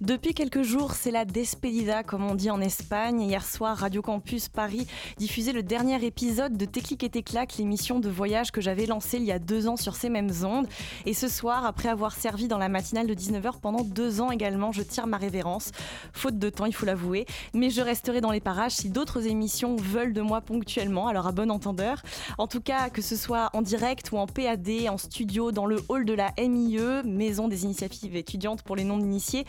[0.00, 3.20] Depuis quelques jours, c'est la despedida, comme on dit en Espagne.
[3.20, 8.08] Hier soir, Radio Campus Paris diffusait le dernier épisode de Téclic et Téclac, l'émission de
[8.08, 10.68] voyage que j'avais lancée il y a deux ans sur ces mêmes ondes.
[11.04, 14.70] Et ce soir, après avoir servi dans la matinale de 19h pendant deux ans également,
[14.70, 15.72] je tire ma révérence.
[16.12, 17.26] Faute de temps, il faut l'avouer.
[17.52, 21.32] Mais je resterai dans les parages si d'autres émissions veulent de moi ponctuellement, alors à
[21.32, 22.04] bon entendeur.
[22.38, 25.82] En tout cas, que ce soit en direct ou en PAD, en studio, dans le
[25.88, 29.44] hall de la MIE, Maison des initiatives étudiantes pour les non-initiés,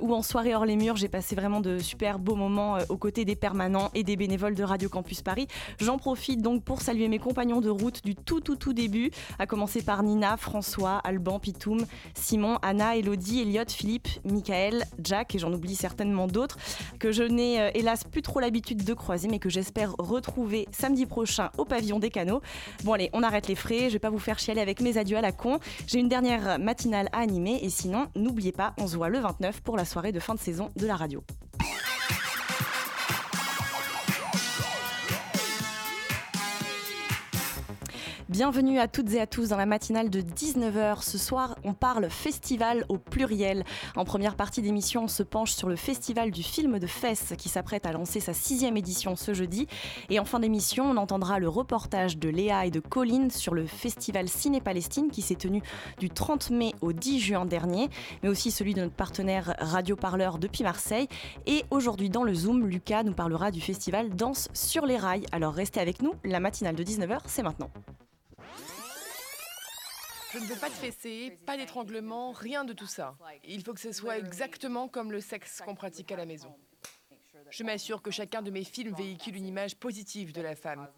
[0.00, 2.96] ou en soirée hors les murs, j'ai passé vraiment de super beaux moments euh, aux
[2.96, 5.46] côtés des permanents et des bénévoles de Radio Campus Paris.
[5.78, 9.46] J'en profite donc pour saluer mes compagnons de route du tout tout tout début, à
[9.46, 15.52] commencer par Nina, François, Alban, Pitoum, Simon, Anna, Elodie, Elliot, Philippe, Michael, Jack et j'en
[15.52, 16.58] oublie certainement d'autres
[16.98, 21.06] que je n'ai euh, hélas plus trop l'habitude de croiser mais que j'espère retrouver samedi
[21.06, 22.40] prochain au pavillon des canaux.
[22.84, 25.16] Bon allez, on arrête les frais, je vais pas vous faire chialer avec mes adieux
[25.16, 25.58] à la con.
[25.86, 29.60] J'ai une dernière matinale à animer et sinon, n'oubliez pas, on se voit le 29
[29.62, 31.22] pour la soirée de fin de saison de la radio.
[38.30, 41.02] Bienvenue à toutes et à tous dans la matinale de 19h.
[41.02, 43.64] Ce soir, on parle festival au pluriel.
[43.96, 47.48] En première partie d'émission, on se penche sur le festival du film de Fès qui
[47.48, 49.66] s'apprête à lancer sa sixième édition ce jeudi.
[50.10, 53.66] Et en fin d'émission, on entendra le reportage de Léa et de Colline sur le
[53.66, 55.60] festival Ciné-Palestine qui s'est tenu
[55.98, 57.90] du 30 mai au 10 juin dernier,
[58.22, 61.08] mais aussi celui de notre partenaire Radio Parleur depuis Marseille.
[61.48, 65.26] Et aujourd'hui, dans le Zoom, Lucas nous parlera du festival Danse sur les rails.
[65.32, 67.70] Alors restez avec nous, la matinale de 19h, c'est maintenant.
[70.32, 73.16] Je ne veux pas de fessée, pas d'étranglement, rien de tout ça.
[73.44, 76.54] Il faut que ce soit exactement comme le sexe qu'on pratique à la maison.
[77.50, 80.88] Je m'assure que chacun de mes films véhicule une image positive de la femme.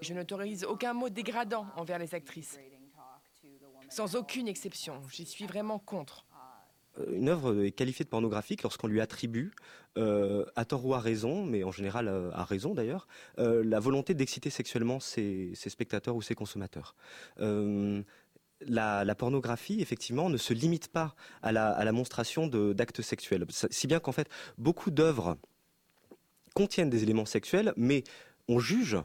[0.00, 2.58] Je n'autorise aucun mot dégradant envers les actrices.
[3.88, 6.26] Sans aucune exception, j'y suis vraiment contre.
[7.00, 9.52] Euh, une œuvre est qualifiée de pornographique lorsqu'on lui attribue,
[9.98, 13.06] euh, à tort ou à raison, mais en général euh, à raison d'ailleurs,
[13.38, 16.94] la volonté d'exciter sexuellement ses, spectateurs ou ses consommateurs.
[18.66, 23.46] La, pornographie, effectivement, ne se limite pas à la, à monstration d'actes sexuels.
[23.70, 24.28] Si bien qu'en fait,
[24.58, 25.38] beaucoup d'œuvres
[26.54, 28.04] contiennent des éléments sexuels, mais
[28.48, 28.98] on juge,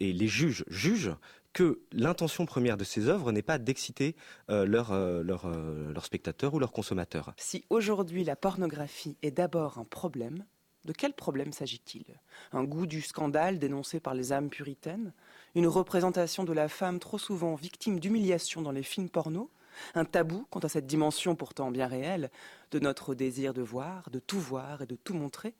[0.00, 1.14] et les juges jugent,
[1.52, 4.16] que l'intention première de ces œuvres n'est pas d'exciter
[4.50, 7.32] euh, leurs euh, euh, spectateurs ou leurs consommateurs.
[7.36, 10.44] Si aujourd'hui la pornographie est d'abord un problème,
[10.84, 12.04] de quel problème s'agit-il?
[12.52, 15.12] Un goût du scandale dénoncé par les âmes puritaines?
[15.54, 19.50] Une représentation de la femme trop souvent victime d'humiliation dans les films porno?
[19.94, 22.30] Un tabou quant à cette dimension pourtant bien réelle
[22.72, 25.54] de notre désir de voir, de tout voir et de tout montrer?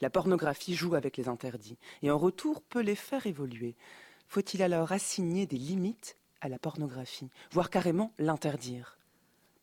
[0.00, 3.74] La pornographie joue avec les interdits et en retour peut les faire évoluer.
[4.28, 8.98] Faut-il alors assigner des limites à la pornographie, voire carrément l'interdire?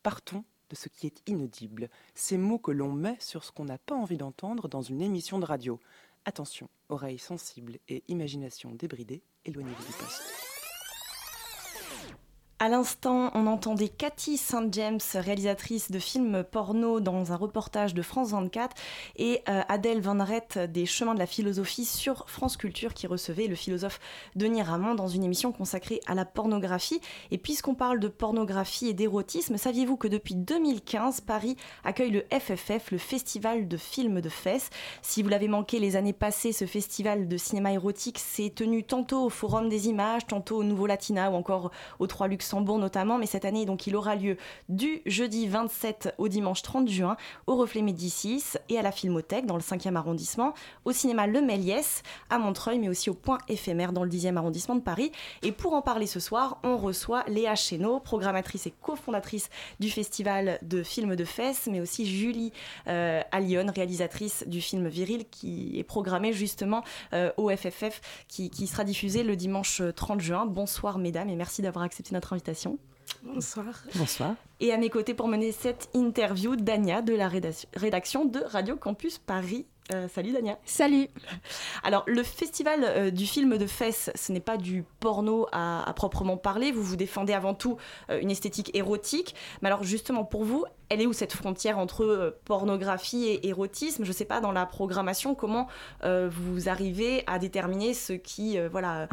[0.02, 3.78] Partons de ce qui est inaudible, ces mots que l'on met sur ce qu'on n'a
[3.78, 5.78] pas envie d'entendre dans une émission de radio.
[6.24, 10.45] Attention, oreilles sensibles et imagination débridée, éloignez-vous du poste.
[12.58, 14.72] À l'instant, on entendait Cathy St.
[14.72, 18.74] James, réalisatrice de films porno dans un reportage de France 24,
[19.16, 23.46] et euh, Adèle Van Rett des Chemins de la philosophie sur France Culture qui recevait
[23.46, 24.00] le philosophe
[24.36, 26.98] Denis Ramon dans une émission consacrée à la pornographie.
[27.30, 32.90] Et puisqu'on parle de pornographie et d'érotisme, saviez-vous que depuis 2015, Paris accueille le FFF,
[32.90, 34.70] le Festival de films de fesses
[35.02, 39.26] Si vous l'avez manqué les années passées, ce festival de cinéma érotique s'est tenu tantôt
[39.26, 43.18] au Forum des images, tantôt au Nouveau Latina ou encore au Trois Luxe Luxembourg notamment,
[43.18, 44.36] mais cette année, donc, il aura lieu
[44.68, 47.16] du jeudi 27 au dimanche 30 juin
[47.48, 50.54] au Reflet Médicis et à la Filmothèque dans le 5e arrondissement,
[50.84, 54.76] au cinéma Le Méliès à Montreuil, mais aussi au Point éphémère dans le 10e arrondissement
[54.76, 55.10] de Paris.
[55.42, 59.50] Et pour en parler ce soir, on reçoit Léa Chéneau, programmatrice et cofondatrice
[59.80, 62.52] du festival de films de fesses, mais aussi Julie
[62.86, 68.68] euh, Allion, réalisatrice du film Viril, qui est programmé justement euh, au FFF, qui, qui
[68.68, 70.46] sera diffusé le dimanche 30 juin.
[70.46, 72.35] Bonsoir mesdames et merci d'avoir accepté notre invitation.
[73.22, 73.82] Bonsoir.
[73.94, 74.34] Bonsoir.
[74.60, 79.18] Et à mes côtés pour mener cette interview, Dania de la rédaction de Radio Campus
[79.18, 79.66] Paris.
[79.94, 80.58] Euh, salut Dania.
[80.64, 81.06] Salut.
[81.84, 86.36] Alors le festival euh, du film de fesses, ce n'est pas du porno à, proprement
[86.36, 86.72] parler.
[86.72, 87.76] Vous vous défendez avant tout
[88.10, 89.34] euh, une esthétique érotique.
[89.62, 94.04] Mais alors justement pour vous, elle est où cette frontière entre pornographie et érotisme?
[94.04, 95.68] Je ne sais pas dans la programmation comment
[96.02, 99.08] vous arrivez à déterminer ce qui voilà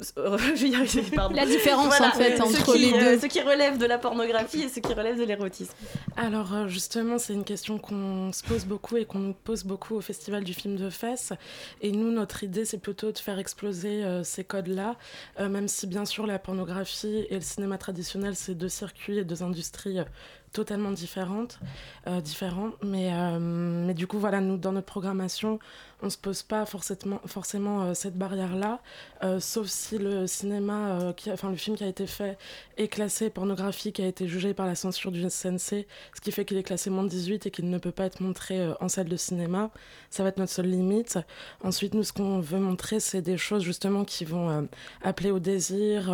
[1.34, 3.18] La différence en fait entre les deux.
[3.18, 5.74] ce qui relève de la pornographie et ce qui relève de l'érotisme.
[6.16, 9.94] Alors euh, justement, c'est une question qu'on se pose beaucoup et qu'on nous pose beaucoup
[9.94, 11.32] au Festival du film de fesses.
[11.80, 14.96] Et nous, notre idée, c'est plutôt de faire exploser euh, ces codes-là,
[15.38, 19.24] euh, même si bien sûr la pornographie et le cinéma traditionnel, c'est deux circuits et
[19.24, 19.98] deux industries
[20.52, 21.60] totalement différentes,
[22.24, 22.70] différents.
[22.82, 25.60] Mais, mais du coup, voilà, nous, dans notre programmation,
[26.02, 28.80] on se pose pas forcément, forcément euh, cette barrière-là,
[29.22, 32.38] euh, sauf si le cinéma, euh, qui enfin le film qui a été fait
[32.76, 36.56] est classé pornographique, a été jugé par la censure du SNC, ce qui fait qu'il
[36.56, 39.16] est classé moins de 18 et qu'il ne peut pas être montré en salle de
[39.16, 39.70] cinéma.
[40.10, 41.18] Ça va être notre seule limite.
[41.62, 44.68] Ensuite, nous, ce qu'on veut montrer, c'est des choses justement qui vont
[45.02, 46.08] appeler au désir,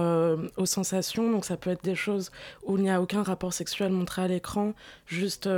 [0.56, 1.30] aux sensations.
[1.30, 2.30] Donc ça peut être des choses
[2.64, 4.74] où il n'y a aucun rapport sexuel montré à l'écran,
[5.06, 5.48] juste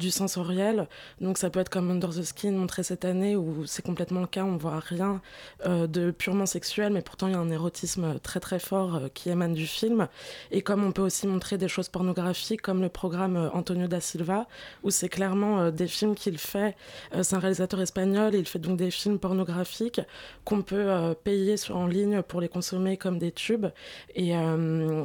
[0.00, 0.88] du sensoriel.
[1.20, 4.26] Donc ça peut être comme Under the Skin montré cette année où c'est complètement le
[4.26, 5.20] cas, on voit rien
[5.66, 9.08] euh, de purement sexuel, mais pourtant il y a un érotisme très très fort euh,
[9.12, 10.08] qui émane du film.
[10.50, 14.00] Et comme on peut aussi montrer des choses pornographiques, comme le programme euh, Antonio da
[14.00, 14.48] Silva,
[14.82, 16.74] où c'est clairement des films qu'il fait.
[17.22, 20.00] c'est un réalisateur espagnol il fait donc des films pornographiques
[20.44, 23.66] qu'on peut payer en ligne pour les consommer comme des tubes.
[24.14, 24.32] Et,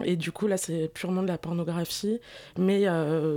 [0.06, 2.20] et du coup là c'est purement de la pornographie,
[2.58, 2.86] mais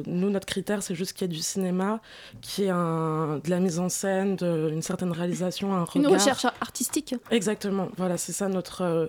[0.07, 2.01] nous notre critère c'est juste qu'il y ait du cinéma,
[2.41, 5.97] qui est un, de la mise en scène, d'une certaine réalisation, un regard.
[5.97, 7.15] Une recherche artistique.
[7.31, 7.89] Exactement.
[7.97, 9.07] Voilà, c'est ça notre euh,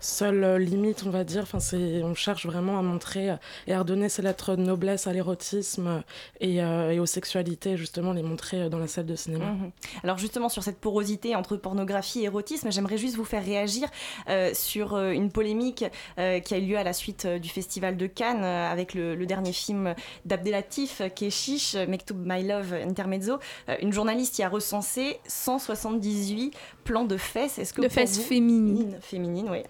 [0.00, 1.42] seule euh, limite, on va dire.
[1.42, 3.34] Enfin, c'est, on cherche vraiment à montrer
[3.66, 6.02] et à redonner ces lettres de noblesse à l'érotisme
[6.40, 9.46] et, euh, et, aux sexualités, justement, les montrer dans la salle de cinéma.
[9.46, 9.70] Mhm.
[10.02, 13.88] Alors, justement, sur cette porosité entre pornographie et érotisme, j'aimerais juste vous faire réagir
[14.28, 15.84] euh, sur une polémique
[16.16, 19.94] qui a eu lieu à la suite du Festival de Cannes avec le, dernier film
[20.24, 23.38] d'Abdelatif, Keshish, Mektoub My Love Intermezzo.
[23.80, 26.54] une journaliste y a recensé 178
[26.90, 27.60] plans de fesses.
[27.60, 28.98] Est-ce que de fesses féminines.
[29.00, 29.62] Féminines, oui.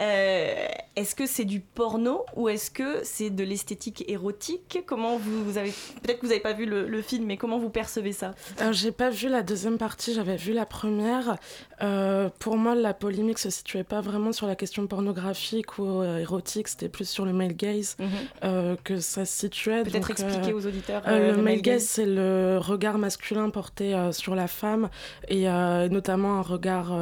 [0.00, 4.78] Euh, est-ce que c'est du porno ou est-ce que c'est de l'esthétique érotique?
[4.86, 5.72] Comment vous, avez
[6.02, 8.30] peut-être que vous n'avez pas vu le, film, mais comment vous percevez ça?
[8.60, 11.36] Alors j'ai pas vu la deuxième partie, j'avais vu la première.
[11.82, 16.18] Euh, pour moi, la polémique se situait pas vraiment sur la question pornographique ou euh,
[16.18, 18.76] érotique, c'était plus sur le male gaze mhm.
[18.84, 19.82] que ça se situait.
[19.82, 21.02] Peut-être expliquer aux auditeurs.
[21.06, 24.90] le, male gaze, c'est le regard masculin porté sur la femme
[25.26, 25.46] et
[25.90, 26.92] notamment un regard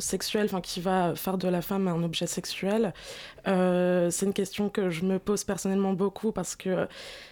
[0.00, 2.92] sexuel, enfin qui va faire de la femme un objet sexuel.
[3.46, 6.86] Euh, c'est une question que je me pose personnellement beaucoup parce que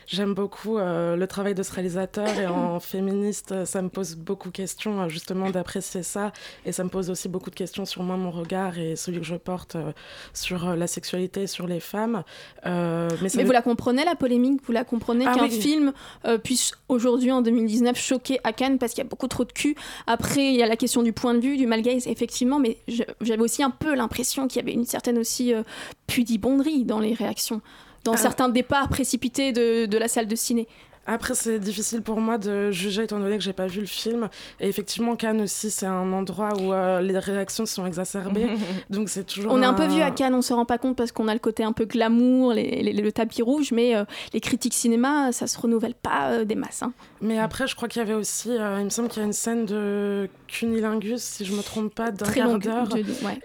[0.07, 4.51] j'aime beaucoup euh, le travail de ce réalisateur et en féministe, ça me pose beaucoup
[4.51, 6.33] de questions euh, justement d'apprécier ça
[6.67, 9.27] et ça me pose aussi beaucoup de questions sur moi, mon regard et celui que
[9.27, 9.77] je porte
[10.35, 12.23] sur la sexualité, sur les femmes.
[12.65, 14.61] mais, vous la comprenez la polémique?
[14.67, 15.93] Vous la comprenez ah qu'un film
[16.45, 19.75] puisse aujourd'hui en 2019 choquer à Cannes parce qu'il y a beaucoup trop de cul?
[20.07, 22.79] Après, il y a la question du point de vue, du malgaze, effectivement, mais
[23.21, 25.55] j'avais aussi un peu l'impression qu'il y avait une certaine aussi
[26.07, 27.61] pudibonderie dans les réactions,
[28.05, 30.69] dans certains départs précipités de, de la salle de ciné.
[31.05, 34.29] Après, c'est difficile pour moi de juger étant donné que j'ai pas vu le film.
[34.61, 38.49] Et effectivement, Cannes aussi, c'est un endroit où euh, les réactions sont exacerbées.
[38.91, 39.53] donc c'est toujours.
[39.53, 41.35] On est un peu vu à Cannes, on se rend pas compte parce qu'on a
[41.35, 45.49] le côté un peu glamour, les, le tapis rouge, mais euh, les critiques cinéma, ça
[45.49, 46.85] se renouvelle pas euh, des masses.
[46.85, 46.93] Hein.
[47.21, 49.33] Mais après, je crois qu'il y avait aussi, il me semble qu'il y a une
[49.33, 52.89] scène de cunilingus, si je me trompe pas, d'un quart d'heure.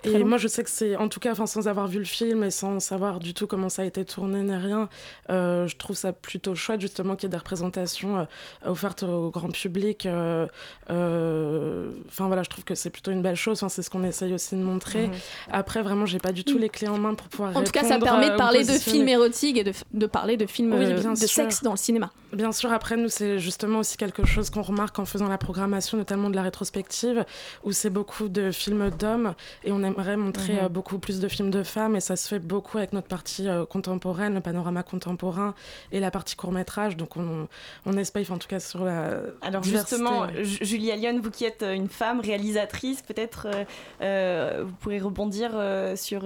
[0.03, 2.51] et moi, je sais que c'est, en tout cas, sans avoir vu le film et
[2.51, 4.89] sans savoir du tout comment ça a été tourné ni rien,
[5.29, 8.25] je trouve ça plutôt chouette justement qu'il y ait des présentation euh,
[8.65, 10.05] offerte au grand public.
[10.05, 10.47] Euh,
[10.89, 13.63] euh, enfin voilà, je trouve que c'est plutôt une belle chose.
[13.69, 15.07] c'est ce qu'on essaye aussi de montrer.
[15.07, 15.13] Mhm.
[15.51, 17.55] Après, vraiment, j'ai pas du tout les clés en main pour pouvoir.
[17.55, 20.45] En tout cas, ça permet de parler de films érotiques et de, de parler de
[20.45, 22.11] films de sexe dans le cinéma.
[22.33, 25.97] Bien sûr, après, nous, c'est justement aussi quelque chose qu'on remarque en faisant la programmation,
[25.97, 27.23] notamment de la rétrospective,
[27.63, 30.67] où c'est beaucoup de films d'hommes et on aimerait montrer mhm.
[30.67, 34.33] beaucoup plus de films de femmes et ça se fait beaucoup avec notre partie contemporaine,
[34.33, 35.53] le panorama contemporain
[35.93, 36.97] et la partie court-métrage.
[36.97, 37.36] Donc, on,
[37.85, 39.21] on, espère, en tout cas sur la.
[39.41, 43.63] Alors justement, Julia Lyon, vous qui êtes euh, une femme réalisatrice, peut-être euh,
[44.01, 45.51] euh, vous pourrez rebondir
[45.95, 46.23] sur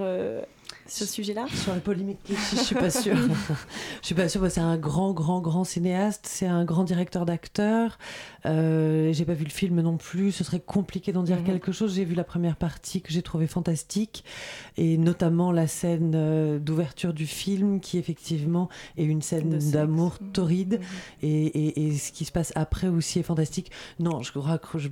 [0.86, 1.46] ce sujet-là?
[1.54, 3.16] Sur la polémique je suis pas sûre.
[4.00, 4.42] je suis pas sûre.
[4.50, 6.26] C'est un grand, grand, grand cinéaste.
[6.28, 7.98] C'est un grand directeur d'acteurs.
[8.46, 10.32] Euh, j'ai pas vu le film non plus.
[10.32, 11.44] Ce serait compliqué d'en dire mhm.
[11.44, 11.94] quelque chose.
[11.94, 14.24] J'ai vu la première partie que j'ai trouvée fantastique,
[14.76, 20.32] et notamment la scène euh, d'ouverture du film, qui effectivement est une scène d'amour mhm.
[20.32, 21.28] torride, mhm.
[21.28, 23.70] et, et, ce qui se passe après aussi est fantastique.
[23.98, 24.88] Non, je je,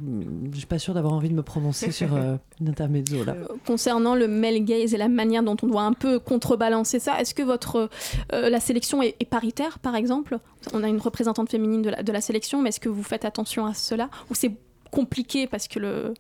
[0.53, 3.35] je suis pas sûre d'avoir envie de me prononcer sur euh, l'intermezzo là.
[3.67, 7.35] Concernant le male gaze et la manière dont on doit un peu contrebalancer ça, est-ce
[7.35, 7.89] que votre
[8.33, 10.39] la sélection est, paritaire, par exemple?
[10.73, 13.75] On a une représentante féminine de la, sélection, mais est-ce que vous faites attention à
[13.75, 14.09] cela?
[14.31, 14.53] Ou c'est
[14.91, 16.15] compliqué parce que le...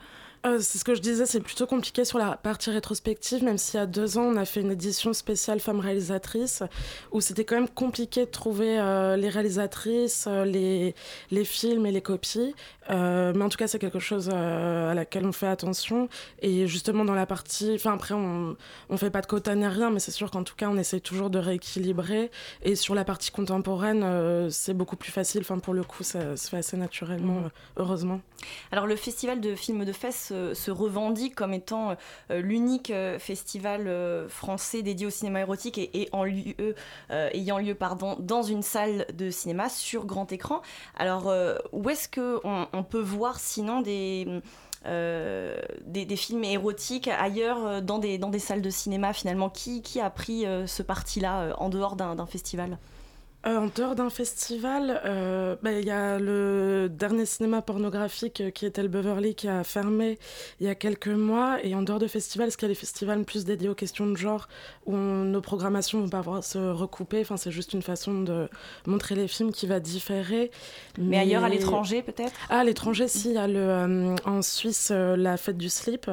[0.46, 3.78] Euh, c'est ce que je disais, c'est plutôt compliqué sur la partie rétrospective, même s'il
[3.78, 6.62] y a deux ans, on a fait une édition spéciale femmes réalisatrices,
[7.12, 10.94] où c'était quand même compliqué de trouver euh, les réalisatrices, euh, les,
[11.30, 12.54] les films et les copies.
[12.90, 16.08] Euh, mais en tout cas, c'est quelque chose euh, à laquelle on fait attention.
[16.42, 17.72] Et justement, dans la partie.
[17.74, 18.56] Enfin, après, on
[18.88, 21.00] ne fait pas de quota ni rien, mais c'est sûr qu'en tout cas, on essaie
[21.00, 22.30] toujours de rééquilibrer.
[22.62, 25.42] Et sur la partie contemporaine, euh, c'est beaucoup plus facile.
[25.42, 27.50] Enfin, pour le coup, ça se fait assez naturellement, mhm.
[27.76, 28.20] heureusement.
[28.72, 31.96] Alors, le festival de films de fesses se revendique comme étant
[32.30, 36.74] l'unique festival français dédié au cinéma érotique et, en lieu,
[37.10, 40.62] ayant lieu pardon, dans une salle de cinéma sur grand écran.
[40.96, 41.30] Alors,
[41.72, 43.82] où est-ce qu'on on peut voir sinon
[44.86, 49.50] euh, des, des, films érotiques ailleurs euh, dans des, salles de cinéma finalement.
[49.50, 52.78] Qui, qui a pris euh, ce parti-là en dehors d'un festival?
[53.46, 58.50] Euh, en dehors d'un festival, euh, bah, il y a le dernier cinéma pornographique euh,
[58.50, 60.18] qui était le Beverly qui a fermé
[60.60, 61.56] il y a quelques mois.
[61.64, 64.06] Et en dehors de festival, est-ce qu'il y a des festivals plus dédiés aux questions
[64.06, 64.46] de genre
[64.84, 67.22] où nos programmations vont pas avoir se recouper?
[67.22, 68.48] Enfin, c'est juste une façon de
[68.86, 70.50] montrer les films qui va différer.
[70.98, 72.34] Mais, ailleurs, à l'étranger peut-être?
[72.50, 73.30] Ah, À l'étranger, si.
[73.30, 76.10] Il y a le, en Suisse la fête du slip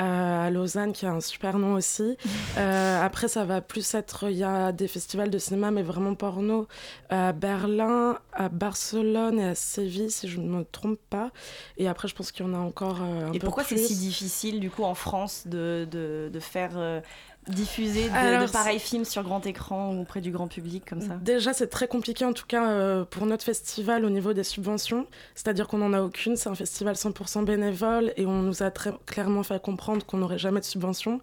[0.00, 2.16] à Lausanne qui a un super nom aussi.
[2.56, 4.30] après, ça va plus être.
[4.30, 6.66] Il y a des festivals de cinéma, mais vraiment porno
[7.08, 11.30] à Berlin, à Barcelone et à Séville, si je ne me trompe pas.
[11.76, 13.96] Et après, je pense qu'il y en a encore euh, un et pourquoi c'est si
[13.96, 17.00] difficile, du coup, en France, de, de, de faire euh,
[17.48, 21.54] diffuser de, pareils films sur grand écran ou auprès du grand public comme ça Déjà,
[21.54, 25.06] c'est très compliqué en tout cas euh, pour notre festival au niveau des subventions.
[25.34, 26.36] C'est-à-dire qu'on n'en a aucune.
[26.36, 30.38] C'est un festival 100% bénévole et on nous a très clairement fait comprendre qu'on n'aurait
[30.38, 31.20] jamais de subventions.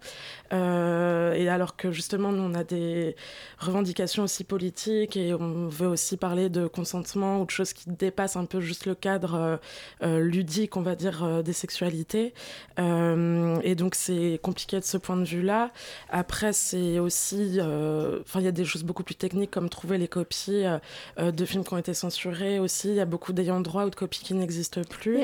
[0.52, 3.14] Euh, et alors que justement, nous, on a des
[3.58, 8.36] revendications aussi politiques et on veut aussi parler de consentement ou de choses qui dépassent
[8.36, 9.60] un peu juste le cadre
[10.02, 12.34] euh, ludique, on va dire, des sexualités.
[12.78, 15.70] et donc, c'est compliqué de ce point de vue-là.
[16.10, 17.58] Après, c'est aussi.
[17.58, 20.78] Euh, enfin, il y a des choses beaucoup plus techniques comme trouver les copies euh,
[21.18, 22.88] euh, de films qui ont été censurés aussi.
[22.88, 25.18] Il y a beaucoup d'ayants droit ou de copies qui n'existent plus.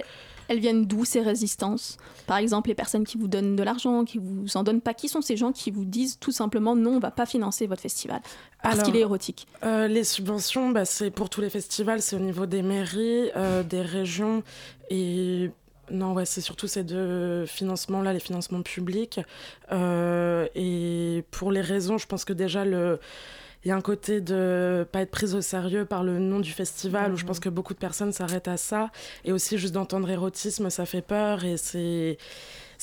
[0.49, 1.97] elles viennent d'où ces résistances?
[2.27, 5.09] Par exemple, les personnes qui vous donnent de l'argent, qui vous en donnent pas, qui
[5.09, 8.21] sont ces gens qui vous disent tout simplement non, on va pas financer votre festival
[8.63, 9.47] parce qu'il est érotique?
[9.63, 13.31] Les subventions, bah, c'est pour tous les festivals, c'est au niveau des mairies,
[13.69, 14.43] des régions
[14.91, 15.51] et
[15.91, 19.21] non, ouais, c'est surtout ces deux financements-là, les financements publics.
[19.73, 22.99] Euh, et pour les raisons, je pense que déjà, le...
[23.65, 26.53] il y a un côté de pas être prise au sérieux par le nom du
[26.53, 27.45] festival, où je pense mhm.
[27.45, 28.91] que beaucoup de personnes s'arrêtent à ça.
[29.25, 31.45] Et aussi, juste d'entendre érotisme, ça fait peur.
[31.45, 32.19] Et c'est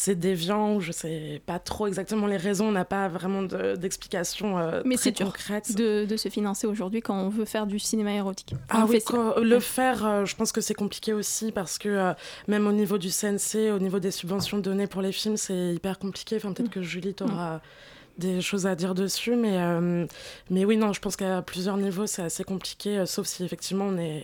[0.01, 4.58] c'est déviant ou je sais pas trop exactement les raisons, on n'a pas vraiment d'explication
[4.58, 5.75] euh, Mais très concrète.
[5.75, 8.55] De, de se financer aujourd'hui quand on veut faire du cinéma érotique.
[8.70, 9.00] ah oui,
[9.43, 12.13] le faire, euh, je pense que c'est compliqué aussi parce que euh,
[12.48, 16.00] même au niveau du CNC, au niveau des subventions données pour les films, c'est hyper
[16.00, 16.38] compliqué.
[16.38, 16.74] Enfin, peut-être mm.
[16.74, 17.58] que Julie t'aura.
[17.58, 17.62] Mm.
[18.17, 19.60] des choses à dire dessus, mais,
[20.50, 24.00] mais oui, non, je pense qu'à plusieurs niveaux, c'est assez compliqué, sauf si effectivement on
[24.00, 24.24] est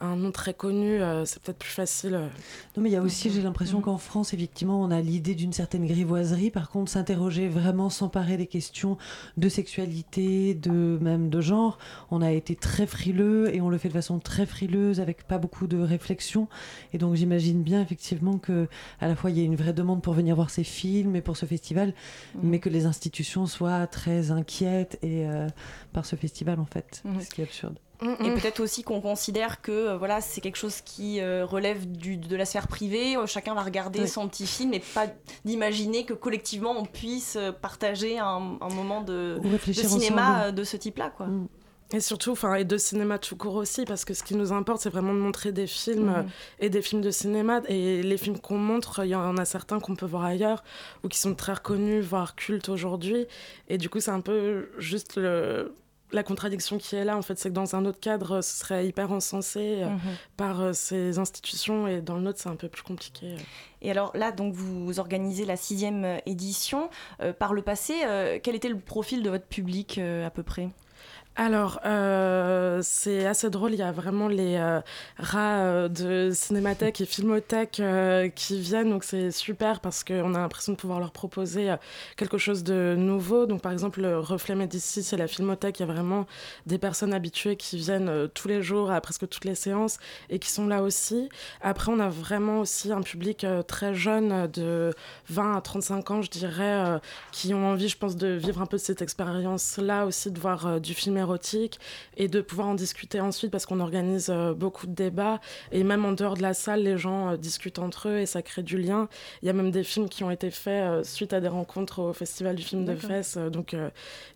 [0.00, 2.14] un nom très connu, euh, c'est peut-être plus facile.
[2.14, 2.28] Euh.
[2.76, 5.52] Non, mais il y a aussi, j'ai l'impression qu'en France, effectivement, on a l'idée d'une
[5.52, 6.50] certaine grivoiserie.
[6.50, 8.96] Par contre, s'interroger vraiment, s'emparer des questions
[9.36, 11.78] de sexualité, de même de genre,
[12.10, 15.38] on a été très frileux et on le fait de façon très frileuse, avec pas
[15.38, 16.48] beaucoup de réflexion.
[16.94, 18.68] Et donc, j'imagine bien effectivement que
[19.00, 21.20] à la fois il y a une vraie demande pour venir voir ces films et
[21.20, 21.88] pour ce festival,
[22.34, 22.38] mmh.
[22.42, 25.46] mais que les institutions soient très inquiètes et euh,
[25.92, 27.20] par ce festival en fait, mmh.
[27.20, 27.78] ce qui est absurde.
[28.02, 32.16] Et peut-être aussi qu'on considère que euh, voilà, c'est quelque chose qui euh, relève du,
[32.16, 35.06] de la sphère privée, euh, chacun va regarder son petit film et pas
[35.44, 41.10] d'imaginer que collectivement on puisse partager un, un moment de, de cinéma de ce type-là.
[41.10, 41.26] Quoi.
[41.26, 41.48] Mm.
[41.92, 44.80] Et surtout, enfin, et de cinéma tout court aussi, parce que ce qui nous importe,
[44.82, 46.26] c'est vraiment de montrer des films mm.
[46.60, 47.62] et des films de cinéma.
[47.66, 50.62] Et les films qu'on montre, il y en a certains qu'on peut voir ailleurs
[51.02, 53.26] ou qui sont très reconnus, voire cultes aujourd'hui.
[53.68, 55.74] Et du coup, c'est un peu juste le,
[56.12, 58.86] la contradiction qui est là, en fait, c'est que dans un autre cadre, ce serait
[58.86, 59.98] hyper encensé mhm.
[60.36, 63.36] par ces institutions, et dans le nôtre, c'est un peu plus compliqué.
[63.82, 66.90] Et alors là, donc vous organisez la sixième édition.
[67.38, 67.94] par le passé,
[68.42, 70.68] quel était le profil de votre public à peu près?
[71.36, 73.72] Alors, euh, c'est assez drôle.
[73.72, 74.80] Il y a vraiment les euh,
[75.16, 77.80] rats euh, de Cinémathèque et Filmothèque
[78.34, 78.90] qui viennent.
[78.90, 81.74] Donc, c'est super parce qu'on a l'impression de pouvoir leur proposer
[82.16, 83.46] quelque chose de nouveau.
[83.46, 85.78] Donc, par exemple, le Reflet Médicis c'est la Filmothèque.
[85.78, 86.26] Il y a vraiment
[86.66, 89.98] des personnes habituées qui viennent tous les jours à presque toutes les séances
[90.30, 91.28] et qui sont là aussi.
[91.62, 94.92] Après, on a vraiment aussi un public très jeune de
[95.28, 97.00] 20 à 35 ans, je dirais,
[97.32, 100.94] qui ont envie, je pense, de vivre un peu cette expérience-là aussi, de voir du
[100.94, 101.78] film érotique
[102.16, 105.40] et de pouvoir en discuter ensuite parce qu'on organise euh, beaucoup de débats
[105.72, 108.42] et même en dehors de la salle, les gens euh, discutent entre eux et ça
[108.42, 109.08] crée du lien.
[109.42, 112.00] Il y a même des films qui ont été faits euh, suite à des rencontres
[112.00, 113.36] au Festival du film de Fès.
[113.36, 113.76] donc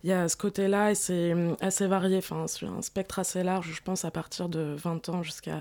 [0.03, 3.71] il y a ce côté-là et c'est assez varié, enfin, sur un spectre assez large,
[3.73, 5.59] je pense, à partir de 20 ans jusqu'à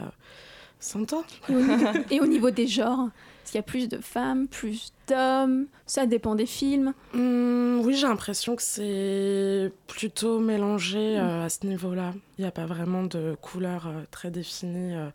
[0.81, 1.25] 100 ans.
[2.11, 3.09] et au niveau des genres
[3.45, 5.67] est-ce qu'il y a plus de femmes, plus d'hommes?
[5.85, 6.95] Ça dépend des films.
[7.13, 11.45] Mmh, oui, j'ai l'impression que c'est plutôt mélangé euh, mmh.
[11.45, 12.15] à ce niveau-là.
[12.39, 15.11] Il n'y a pas vraiment de couleur euh, très définie euh,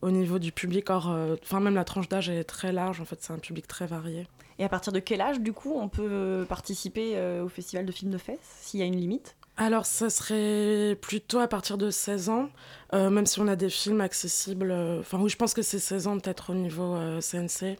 [0.00, 0.88] au niveau du public.
[0.88, 3.02] Or, enfin, même la tranche d'âge est très large.
[3.02, 4.26] En fait, c'est un public très varié.
[4.58, 8.10] Et à partir de quel âge, du coup, on peut participer au Festival de films
[8.10, 9.36] de Fès S'il y a une limite?
[9.58, 12.50] Alors, ça serait plutôt à partir de 16 ans,
[12.92, 14.70] euh, même si on a des films accessibles.
[14.70, 17.62] Euh, enfin, oui, je pense que c'est 16 ans peut-être au niveau CNC.
[17.62, 17.74] Euh,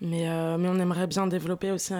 [0.00, 0.28] mais,
[0.58, 1.94] mais on aimerait bien développer aussi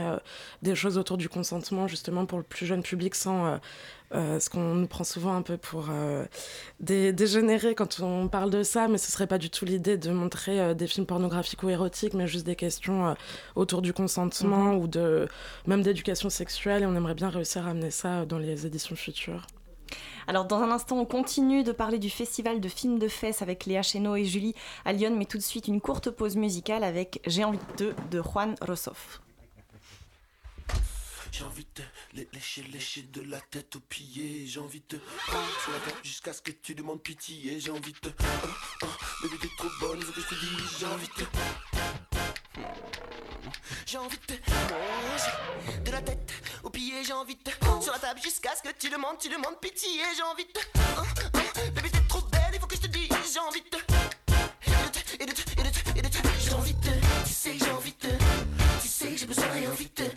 [0.63, 3.59] des choses autour du consentement, justement pour le plus jeune public, sans
[4.15, 6.25] euh, ce qu'on nous prend souvent un peu pour euh,
[6.81, 10.11] des dégénérés quand on parle de ça, mais ce serait pas du tout l'idée de
[10.11, 13.17] montrer euh, des films pornographiques ou érotiques, mais juste des questions
[13.57, 14.79] autour du consentement mhm.
[14.79, 15.29] ou de
[15.67, 16.83] même d'éducation sexuelle.
[16.83, 19.47] Et on aimerait bien réussir à amener ça dans les éditions futures.
[20.29, 23.67] Alors dans un instant, on continue de parler du festival de films de fesses avec
[23.67, 27.21] Léa Cheno et Julie à Lyon, mais tout de suite une courte pause musicale avec
[27.27, 29.21] J'ai envie de de Juan Rossoff.
[31.33, 31.83] J'ai envie de
[32.33, 34.47] lécher, lécher de la tête aux pieds.
[34.47, 37.61] J'ai envie de prendre sur la tête jusqu'à ce que tu demandes pitié.
[37.61, 38.13] J'ai envie de.
[38.21, 38.25] Oh,
[38.83, 38.87] oh,
[39.23, 40.57] bébé, t'es trop bonne, ce que je te dis.
[40.79, 41.27] J'ai envie de.
[43.87, 45.31] J'ai envie de manger
[45.85, 47.05] de la tête aux pieds.
[47.05, 47.51] J'ai envie de
[47.83, 50.01] sur la table jusqu'à ce que tu demandes, tu demandes pitié.
[50.17, 50.61] J'ai envie de.
[50.99, 51.03] Oh,
[51.35, 51.39] oh,
[51.75, 53.09] bébé, t'es trop belle, il faut que je te dise.
[53.33, 53.79] J'ai envie de.
[55.21, 55.27] Et.
[55.27, 55.33] Tu
[57.33, 58.09] sais, j'ai envie de.
[58.83, 60.16] Tu sais que envie de.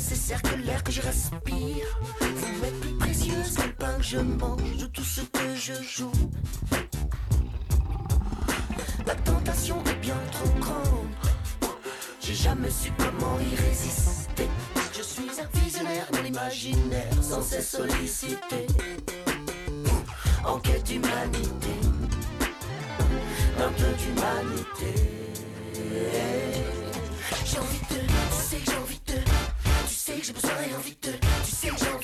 [0.00, 1.86] Plus nécessaire que l'air que je respire
[2.20, 5.74] Vous m'êtes plus précieuse que le pain que je mange, de tout ce que je
[5.82, 6.12] joue.
[9.06, 11.72] La tentation est bien trop grande.
[12.20, 14.48] J'ai jamais su comment y résister.
[14.96, 17.76] Je suis un visionnaire dans l'imaginaire, sans cesse.
[20.44, 21.74] En quête d'humanité,
[23.58, 24.94] d'un peu d'humanité.
[27.44, 29.29] J'ai envie de, tu sais j'ai envie de,
[30.20, 31.99] que j'ai besoin et envie de, tu sais que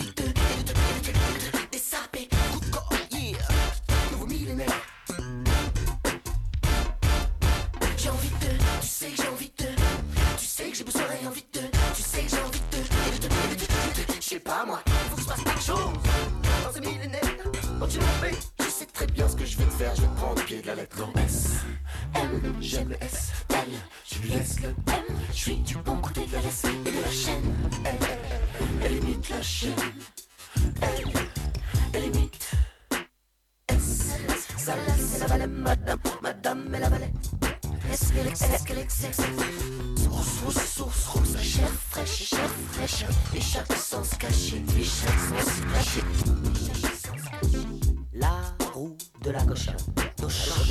[48.12, 49.42] la roue de la.
[49.44, 49.68] Gauche,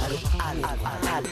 [0.04, 0.64] allez, allez,
[1.18, 1.30] allez,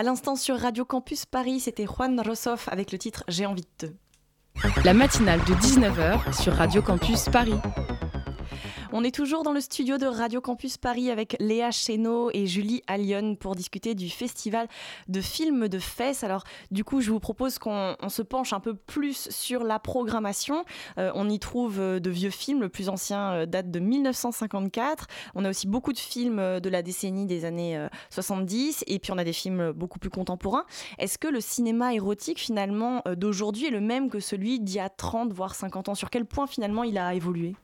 [0.00, 3.86] À l'instant sur Radio Campus Paris, c'était Juan Rossoff avec le titre J'ai envie de
[3.86, 3.92] te.
[4.82, 7.60] La matinale de 19h sur Radio Campus Paris.
[8.92, 12.82] On est toujours dans le studio de Radio Campus Paris avec Léa Chéneau et Julie
[12.88, 14.66] Allion pour discuter du festival
[15.06, 16.24] de films de fesses.
[16.24, 20.64] Alors, du coup, je vous propose qu'on se penche un peu plus sur la programmation.
[20.98, 22.62] Euh, on y trouve euh, de vieux films.
[22.62, 25.06] Le plus ancien euh, date de 1954.
[25.36, 28.82] On a aussi beaucoup de films de la décennie des années 70.
[28.88, 30.64] Et puis, on a des films beaucoup plus contemporains.
[30.98, 34.88] Est-ce que le cinéma érotique, finalement, d'aujourd'hui est le même que celui d'il y a
[34.88, 35.94] 30, voire 50 ans?
[35.94, 37.54] Sur quel point, finalement, il a évolué?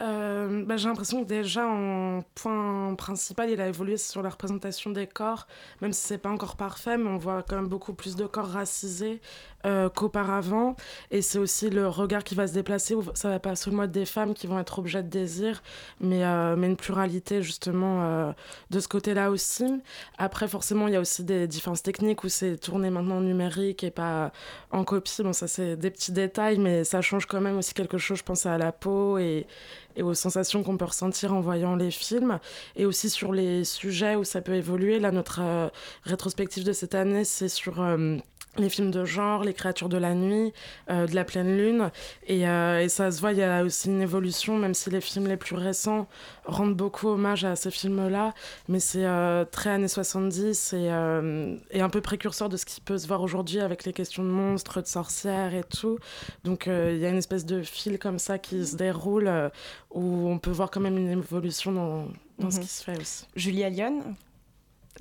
[0.00, 4.90] Euh, bah, j'ai l'impression que déjà en point principal, il a évolué sur la représentation
[4.90, 5.46] des corps,
[5.82, 8.48] même si c'est pas encore parfait, mais on voit quand même beaucoup plus de corps
[8.48, 9.20] racisés
[9.66, 10.74] euh, qu'auparavant.
[11.10, 13.92] Et c'est aussi le regard qui va se déplacer, où ça va pas seulement être
[13.92, 15.62] des femmes qui vont être objets de désir,
[16.00, 18.34] mais, euh, mais une pluralité justement
[18.70, 19.82] de ce côté-là aussi.
[20.16, 23.84] Après, forcément, il y a aussi des différences techniques où c'est tourné maintenant en numérique
[23.84, 24.32] et pas
[24.70, 25.22] en copie.
[25.22, 28.24] Bon, ça c'est des petits détails, mais ça change quand même aussi quelque chose, je
[28.24, 29.46] pense, à la peau et
[30.00, 32.38] et aux sensations qu'on peut ressentir en voyant les films,
[32.74, 34.98] et aussi sur les sujets où ça peut évoluer.
[34.98, 35.68] Là, notre euh,
[36.04, 38.16] rétrospective de cette année, c'est sur euh,
[38.58, 40.52] les films de genre, les créatures de la nuit,
[40.90, 41.90] euh, de la pleine lune.
[42.26, 45.28] Et, et, ça se voit, il y a aussi une évolution, même si les films
[45.28, 46.08] les plus récents
[46.44, 48.34] rendent beaucoup hommage à ces films-là.
[48.68, 49.06] Mais c'est
[49.52, 50.90] très années 70 et,
[51.70, 54.28] et, un peu précurseur de ce qui peut se voir aujourd'hui avec les questions de
[54.30, 55.98] monstres, de sorcières et tout.
[56.44, 59.30] Donc il y a une espèce de fil comme ça qui se déroule
[59.90, 62.08] où on peut voir quand même une évolution dans,
[62.38, 62.62] dans ce mhm.
[62.62, 63.26] qui se fait aussi.
[63.36, 64.16] Julia Lyon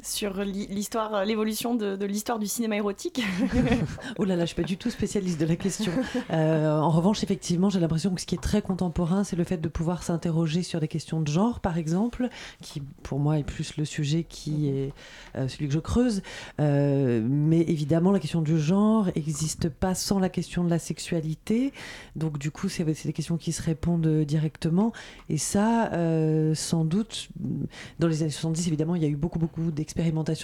[0.02, 3.22] sur l'histoire, euh, l'évolution de, l'histoire du cinéma érotique.
[4.18, 5.92] oh là là, je suis pas du tout spécialiste de la question.
[6.32, 9.58] Euh, en revanche, effectivement, j'ai l'impression que ce qui est très contemporain, c'est le fait
[9.58, 12.30] de pouvoir s'interroger sur des questions de genre, par exemple,
[12.62, 14.94] qui pour moi est plus le sujet qui est
[15.36, 16.22] euh, celui que je creuse.
[16.58, 21.74] mais évidemment, la question du genre n'existe pas sans la question de la sexualité.
[22.16, 24.94] Donc du coup, c'est des questions qui se répondent directement.
[25.30, 25.92] Et ça,
[26.54, 27.30] sans doute,
[28.00, 29.72] dans les années 70, évidemment, il y a eu beaucoup, beaucoup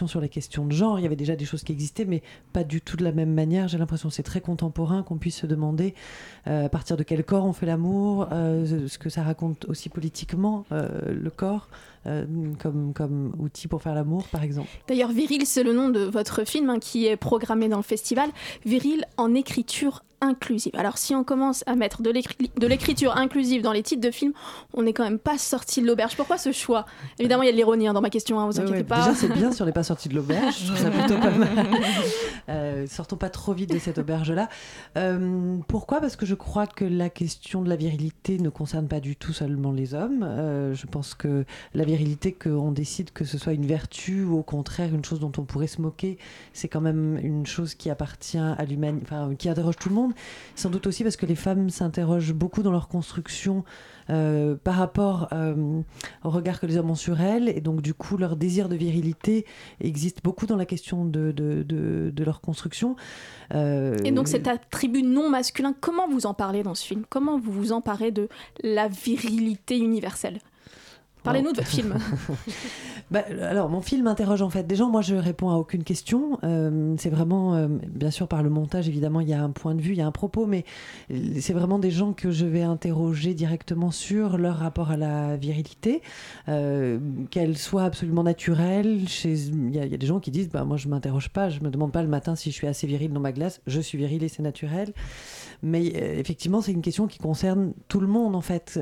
[0.07, 0.99] sur les questions de genre.
[0.99, 2.21] Il y avait déjà des choses qui existaient, mais
[2.53, 3.67] pas du tout de la même manière.
[3.67, 5.93] J'ai l'impression que c'est très contemporain qu'on puisse se demander
[6.47, 9.89] euh, à partir de quel corps on fait l'amour, euh, ce que ça raconte aussi
[9.89, 11.69] politiquement, euh, le corps.
[12.59, 14.69] comme, comme outil pour faire l'amour, par exemple.
[14.87, 18.29] D'ailleurs, Viril, c'est le nom de votre film hein, qui est programmé dans le festival.
[18.63, 20.73] Viril en écriture inclusive.
[20.75, 22.11] Alors si on commence à mettre de
[22.67, 24.33] l'écriture inclusive dans les titres de films,
[24.73, 26.15] on n'est quand même pas sorti de l'auberge.
[26.15, 26.85] Pourquoi ce choix?
[27.19, 28.97] Évidemment, il y a de l'ironie hein, dans ma question, hein, vous inquiétez pas.
[28.97, 31.31] Déjà, c'est bien si on n'est pas sorti de l'auberge, je trouve ça plutôt pas
[31.31, 31.49] mal.
[32.47, 34.49] Euh, sortons pas trop vite de cette auberge-là.
[34.97, 35.99] Euh, pourquoi?
[35.99, 39.33] Parce que je crois que la question de la virilité ne concerne pas du tout
[39.33, 40.21] seulement les hommes.
[40.23, 44.43] Euh, je pense que la virilité, qu'on décide que ce soit une vertu ou au
[44.43, 46.19] contraire une chose dont on pourrait se moquer,
[46.53, 50.13] c'est quand même une chose qui appartient à l'humanité, enfin, qui interroge tout le monde
[50.55, 53.63] sans doute aussi parce que les femmes s'interrogent beaucoup dans leur construction
[54.09, 55.81] euh, par rapport euh,
[56.23, 58.75] au regard que les hommes ont sur elles, et donc du coup leur désir de
[58.75, 59.45] virilité
[59.81, 62.95] existe beaucoup dans la question de, leur construction.
[63.53, 67.03] Euh, et donc cet attribut non masculin, comment vous en parlez dans ce film?
[67.09, 68.29] Comment vous vous emparez de
[68.63, 70.39] la virilité universelle?
[71.25, 71.95] Parlez-nous de votre film.
[73.11, 74.65] bah, alors, mon film interroge en fait.
[74.65, 76.39] Déjà, moi, je réponds à aucune question.
[76.43, 79.75] Euh, c'est vraiment, euh, bien sûr, par le montage, évidemment, il y a un point
[79.75, 80.63] de vue, il y a un propos, mais
[81.39, 86.01] c'est vraiment des gens que je vais interroger directement sur leur rapport à la virilité,
[86.47, 86.99] euh,
[87.31, 89.07] qu'elle soit absolument naturelle.
[89.07, 89.33] Chez...
[89.33, 91.91] Il, y a, des gens qui disent bah, Moi, je m'interroge pas, je me demande
[91.91, 94.29] pas le matin si je suis assez viril dans ma glace, je suis viril et
[94.29, 94.93] c'est naturel.
[95.61, 98.79] Mais effectivement, c'est une question qui concerne tout le monde, en fait.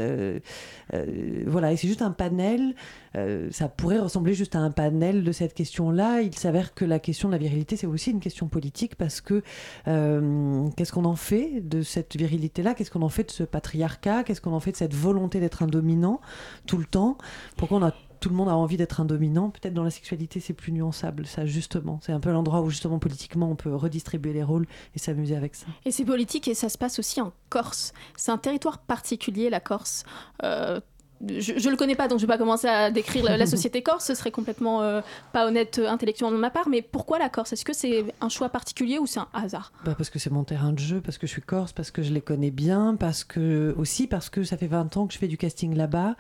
[1.48, 2.76] voilà, et c'est juste un panel
[3.16, 6.22] euh, ça pourrait ressembler juste à un panel de cette question-là.
[6.22, 9.44] Il s'avère que la question de la virilité, c'est aussi une question politique parce que
[9.88, 12.74] euh, qu'est-ce qu'on en fait de cette virilité-là?
[12.74, 14.24] Qu'est-ce qu'on en fait de ce patriarcat?
[14.24, 16.22] Qu'est-ce qu'on en fait de cette volonté d'être un dominant
[16.66, 17.18] tout le temps?
[17.56, 19.50] Pourquoi on a tout le monde a envie d'être un dominant.
[19.50, 22.00] Peut-être dans la sexualité, c'est plus nuançable, ça, justement.
[22.02, 25.56] C'est un peu l'endroit où, justement, politiquement, on peut redistribuer les rôles et s'amuser avec
[25.56, 25.66] ça.
[25.84, 27.92] Et c'est politique et ça se passe aussi en Corse.
[28.16, 30.06] C'est un territoire particulier, la Corse.
[30.42, 30.80] Euh,
[31.28, 34.06] je, ne le connais pas, donc je vais pas commencer à décrire la, société corse,
[34.06, 37.54] ce serait complètement euh, pas honnête euh, intellectuellement de ma part, mais pourquoi la Corse?
[37.54, 39.72] Est-ce que c'est un choix particulier ou c'est un hasard?
[39.86, 42.02] Bah Parce que c'est mon terrain de jeu, parce que je suis corse, parce que
[42.02, 45.20] je les connais bien, parce que aussi parce que ça fait 20 ans que je
[45.20, 46.16] fais du casting là-bas,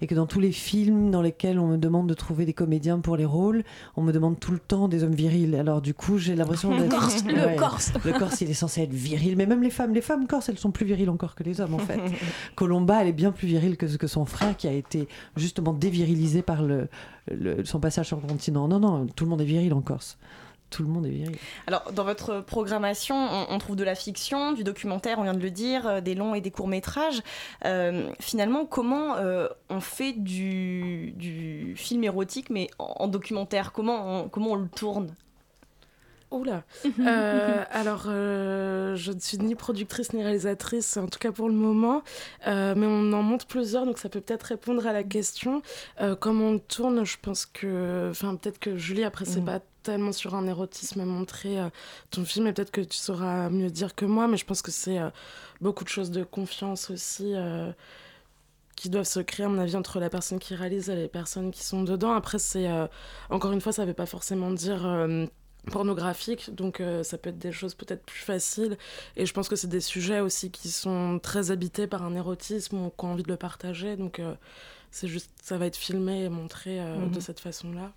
[0.00, 2.98] et que dans tous les films dans lesquels on me demande de trouver des comédiens
[2.98, 3.64] pour les rôles,
[3.96, 5.54] on me demande tout le temps des hommes virils.
[5.56, 6.88] Alors du coup, j'ai l'impression d'être...
[6.88, 10.00] Corse, le Corse Le Corse, il est censé être viril, mais même les femmes, les
[10.00, 12.00] femmes corses, elles sont plus viriles encore que les hommes en fait.
[12.54, 16.42] Colomba, elle est bien plus virile que, que son frère qui a été justement dévirilisé
[16.42, 16.88] par le,
[17.64, 18.68] son passage sur le continent.
[18.68, 20.18] Non, non, tout le monde est viril en Corse.
[20.70, 21.36] tout le monde est viril.
[21.66, 23.16] Alors, dans votre programmation,
[23.48, 26.40] on, trouve de la fiction, du documentaire, on vient de le dire, des longs et
[26.40, 27.22] des courts métrages.
[28.20, 29.16] finalement, comment
[29.70, 33.72] on fait du, du, film érotique, mais en, documentaire?
[33.72, 35.14] Comment comment on le tourne?
[36.30, 36.64] Oula.
[37.00, 41.54] euh, alors, euh, je ne suis ni productrice ni réalisatrice, en tout cas pour le
[41.54, 42.02] moment,
[42.46, 45.62] euh, mais on en monte plusieurs, donc ça peut peut-être répondre à la question.
[46.20, 49.46] Comment on tourne, je pense que, enfin, peut-être que Julie, après, c'est mm.
[49.46, 51.56] pas tellement sur un érotisme montré
[52.10, 54.70] ton film, et peut-être que tu sauras mieux dire que moi, mais je pense que
[54.70, 54.98] c'est
[55.62, 57.34] beaucoup de choses de confiance aussi
[58.76, 61.50] qui doivent se créer, à mon avis, entre la personne qui réalise et les personnes
[61.50, 62.12] qui sont dedans.
[62.12, 62.68] Après, c'est
[63.30, 64.86] encore une fois, ça ne veut pas forcément dire
[65.70, 68.76] pornographique, donc euh, ça peut être des choses peut-être plus faciles.
[69.16, 72.86] Et je pense que c'est des sujets aussi qui sont très habités par un érotisme
[72.86, 73.96] ou qu'on a envie de le partager.
[73.96, 74.34] Donc euh,
[74.90, 77.20] c'est juste, ça va être filmé et montré euh, de mhm.
[77.20, 77.92] cette façon-là.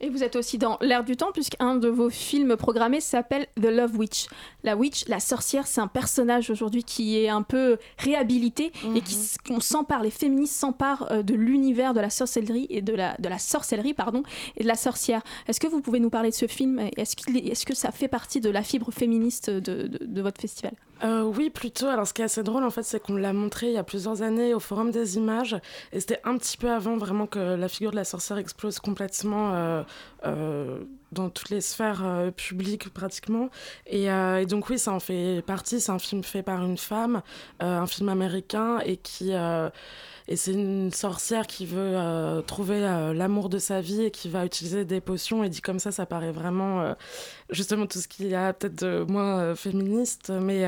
[0.00, 3.66] Et vous êtes aussi dans l'air du temps, puisqu'un de vos films programmés s'appelle The
[3.66, 4.26] Love Witch.
[4.62, 9.16] La witch, la sorcière, c'est un personnage aujourd'hui qui est un peu réhabilité et qui
[9.16, 9.56] mhm.
[9.56, 13.28] on s'empare, les féministes s'emparent euh, de l'univers de la sorcellerie et de la, de
[13.28, 14.22] la sorcellerie pardon,
[14.56, 15.22] et de la sorcière.
[15.48, 16.78] Est-ce que vous pouvez nous parler de ce film?
[16.96, 20.74] Est-ce est, est que ça fait partie de la fibre féministe de, de votre festival?
[21.04, 21.86] Euh, oui, plutôt.
[21.86, 23.84] Alors, ce qui est assez drôle, en fait, c'est qu'on l'a montré il y a
[23.84, 25.56] plusieurs années au Forum des images.
[25.92, 29.52] Et c'était un petit peu avant vraiment que la figure de la sorcière explose complètement
[29.54, 29.82] euh,
[30.24, 30.78] euh,
[31.12, 33.50] dans toutes les sphères publiques, pratiquement.
[33.86, 35.80] Et, et, donc, oui, ça en fait partie.
[35.80, 37.22] C'est un film fait par une femme,
[37.60, 39.32] un film américain, et qui
[40.28, 44.28] et c'est une sorcière qui veut euh, trouver euh, l'amour de sa vie et qui
[44.28, 45.44] va utiliser des potions.
[45.44, 46.94] Et dit comme ça, ça paraît vraiment euh,
[47.50, 50.30] justement tout ce qu'il y a peut-être de moins féministe.
[50.30, 50.64] Mais,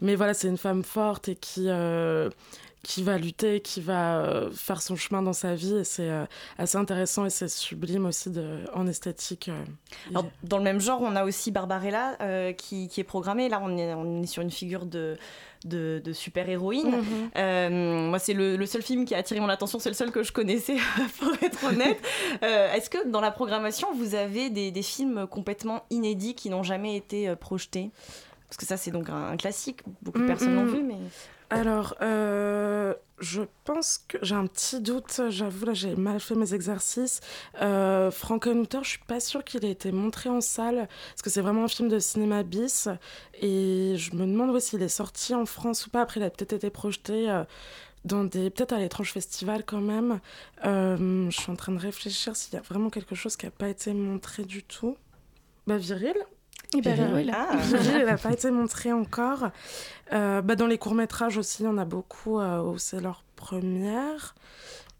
[0.00, 1.68] mais voilà, c'est une femme forte et qui
[2.82, 5.76] qui va lutter, qui va faire son chemin dans sa vie.
[5.76, 6.10] Et c'est
[6.58, 9.50] assez intéressant et c'est sublime aussi de, en esthétique.
[10.42, 12.16] dans le même genre, on a aussi Barbarella
[12.56, 13.48] qui, qui, est programmée.
[13.48, 15.18] Là, on est, on est sur une figure de,
[15.64, 16.90] de, super-héroïne.
[16.90, 17.30] Mhm.
[17.36, 20.22] Euh, moi, c'est le, seul film qui a attiré mon attention, c'est le seul que
[20.22, 20.76] je connaissais,
[21.18, 22.00] pour être honnête.
[22.42, 26.96] Euh, est-ce que dans la programmation, vous avez des, films complètement inédits qui n'ont jamais
[26.96, 27.90] été euh, projetés?
[28.48, 30.96] Parce que ça, c'est donc un, classique, beaucoup de personnes l'ont vu, mais...
[31.50, 36.52] Alors, euh, je pense que j'ai un petit doute, j'avoue, là j'ai mal fait mes
[36.52, 37.20] exercices.
[37.62, 41.40] Euh, Frankenhooter, je suis pas sûre qu'il ait été montré en salle, parce que c'est
[41.40, 42.88] vraiment un film de cinéma bis,
[43.40, 46.02] et je me demande s'il est sorti en France ou pas.
[46.02, 47.44] Après, il a peut-être été projeté euh,
[48.04, 48.50] dans des.
[48.50, 50.20] peut-être à l'étrange festival quand même.
[50.66, 53.52] Euh, je suis en train de réfléchir s'il y a vraiment quelque chose qui n'a
[53.52, 54.96] pas été montré du tout.
[55.66, 56.16] Bah, Viril
[56.76, 57.56] et ben, Viril, ah.
[58.04, 59.50] N'a pas été montré encore.
[60.12, 63.24] Euh, bah, dans les courts-métrages aussi, il y en a beaucoup euh, où c'est leur
[63.36, 64.34] première.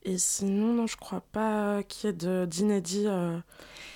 [0.04, 3.38] Et sinon, non, je crois pas qu'il y ait d'inédit euh,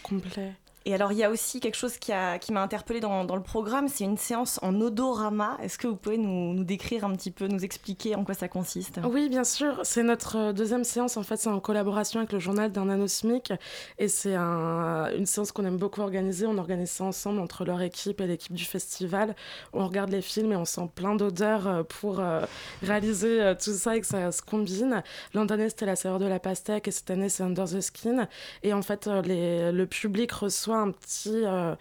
[0.02, 0.52] complet.
[0.84, 3.42] Et alors, il y a aussi quelque chose qui m'a qui interpellé dans, dans, le
[3.42, 5.56] programme, c'est une séance en odorama.
[5.62, 8.48] Est-ce que vous pouvez nous, nous, décrire un petit peu, nous expliquer en quoi ça
[8.48, 9.00] consiste?
[9.04, 9.80] Oui, bien sûr.
[9.84, 11.16] C'est notre euh, deuxième séance.
[11.16, 13.52] En fait, c'est en collaboration avec le journal d'un nanosmic.
[13.98, 16.46] Et c'est un, une séance qu'on aime beaucoup organiser.
[16.46, 19.34] On organise ça ensemble entre leur équipe et l'équipe du festival.
[19.72, 22.44] On regarde les films et on sent plein d'odeurs euh, pour euh,
[22.82, 25.02] réaliser tout ça et que ça se combine.
[25.34, 28.28] L'an dernier, c'était la saveur de la pastèque et cette année, c'est Under the Skin.
[28.62, 31.74] Et en fait, les, le public reçoit un petit euh,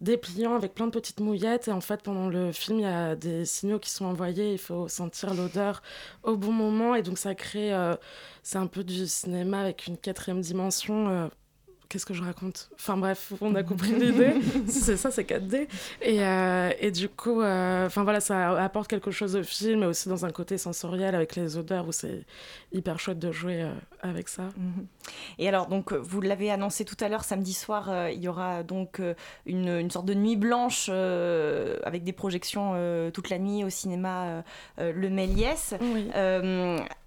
[0.00, 1.68] dépliant avec plein de petites mouillettes.
[1.68, 4.52] Et en fait, pendant le film, il y a des signaux qui sont envoyés.
[4.52, 5.82] Il faut sentir l'odeur
[6.22, 6.94] au bon moment.
[6.94, 7.72] Et donc, ça crée.
[7.72, 7.96] Euh,
[8.42, 11.30] c'est un peu du cinéma avec une quatrième dimension.
[11.88, 12.68] Qu'est-ce que je raconte?
[12.74, 14.34] Enfin bref, on a compris l'idée.
[14.66, 15.68] c'est ça, c'est 4D.
[16.02, 19.86] Et, euh, et du coup, euh, enfin voilà, ça apporte quelque chose au film, mais
[19.86, 22.24] aussi dans un côté sensoriel avec les odeurs où c'est
[22.72, 23.72] hyper chouette de jouer euh,
[24.02, 24.48] avec ça.
[24.56, 24.86] Mhm.
[25.38, 29.00] Et alors, donc, vous l'avez annoncé tout à l'heure, samedi soir, il y aura donc
[29.46, 32.74] une, une, sorte de nuit blanche avec des projections
[33.12, 34.42] toute la nuit au cinéma
[34.78, 35.74] Le Méliès.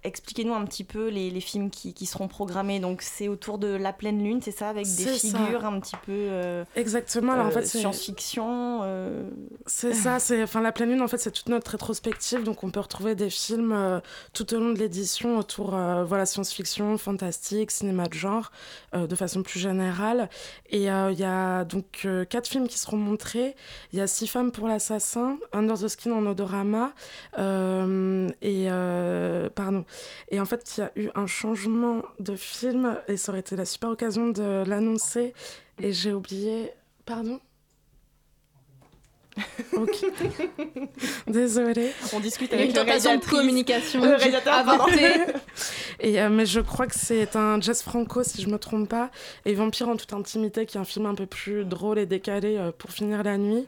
[0.02, 2.80] Expliquez-nous un petit peu les, les films qui, qui, seront programmés.
[2.80, 4.69] Donc, c'est autour de La Pleine Lune, c'est ça?
[4.70, 9.28] Avec des figures un petit peu euh, exactement alors en fait science-fiction euh.
[9.66, 12.70] c'est ça c'est enfin la pleine lune en fait c'est toute notre rétrospective donc on
[12.70, 14.00] peut retrouver des films euh,
[14.32, 18.50] tout au long de l'édition autour voilà science-fiction fantastique cinéma de genre
[18.92, 20.28] de façon plus générale.
[20.70, 23.54] Et il y a donc quatre films qui seront montrés.
[23.92, 26.92] Il y a six femmes pour l'assassin Under the Skin en odorama
[27.38, 28.68] et
[29.54, 29.84] pardon.
[30.30, 33.56] Et en fait il y a eu un changement de film et ça aurait été
[33.56, 35.34] la super occasion de l'annoncer
[35.82, 36.72] et j'ai oublié.
[37.04, 37.40] Pardon
[39.76, 40.04] Ok.
[41.26, 41.92] Désolée.
[42.12, 44.02] On discute avec une tentation de communication
[44.46, 45.12] avortée.
[46.00, 49.10] Et, mais je crois que c'est un Jess Franco, si je me trompe pas,
[49.44, 52.70] et Vampire en toute intimité, qui est un film un peu plus drôle et décalé
[52.78, 53.66] pour finir la nuit.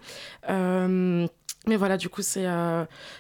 [0.49, 2.47] Mais voilà, du coup, c'est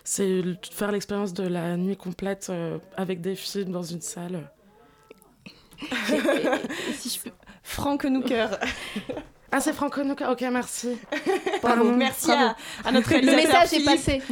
[0.02, 2.50] c'est faire l'expérience de la nuit complète
[2.96, 4.50] avec des films dans une salle.
[6.94, 7.30] si je peux...
[7.62, 8.04] Franck.
[9.54, 10.32] Ah, c'est Franco Nouka.
[10.32, 10.96] Ok, merci.
[11.62, 11.90] Bravo.
[11.92, 13.36] Merci À, notre réalisateur.
[13.38, 14.22] Le message est passé.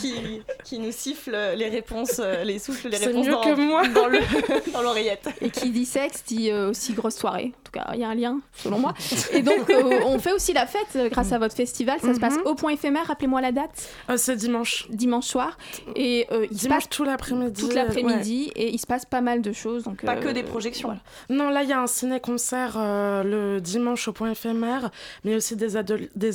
[0.00, 3.82] Qui, qui, nous siffle les réponses, euh, les souffle les réponses mieux dans, que moi.
[4.72, 5.28] dans l'oreillette.
[5.42, 7.52] Et qui dit sexe dit euh, aussi grosse soirée.
[7.54, 8.94] En tout cas, il y a un lien, selon moi.
[9.32, 12.00] Et donc, euh, on fait aussi la fête grâce à votre festival.
[12.00, 12.46] Ça se passe Mhm.
[12.46, 13.06] au point éphémère.
[13.06, 13.88] Rappelez-moi la date.
[14.16, 14.86] c'est dimanche.
[14.90, 15.58] Dimanche soir.
[15.94, 17.60] Et il se passe tout l'après-midi.
[17.60, 18.50] toute l'après-midi.
[18.56, 19.84] Et il se passe pas mal de choses.
[19.84, 20.88] Donc, Pas que des projections.
[20.88, 21.00] voilà.
[21.28, 24.69] Non, là, il y a un ciné-concert euh, le dimanche au point éphémère,
[25.24, 25.76] mais aussi des,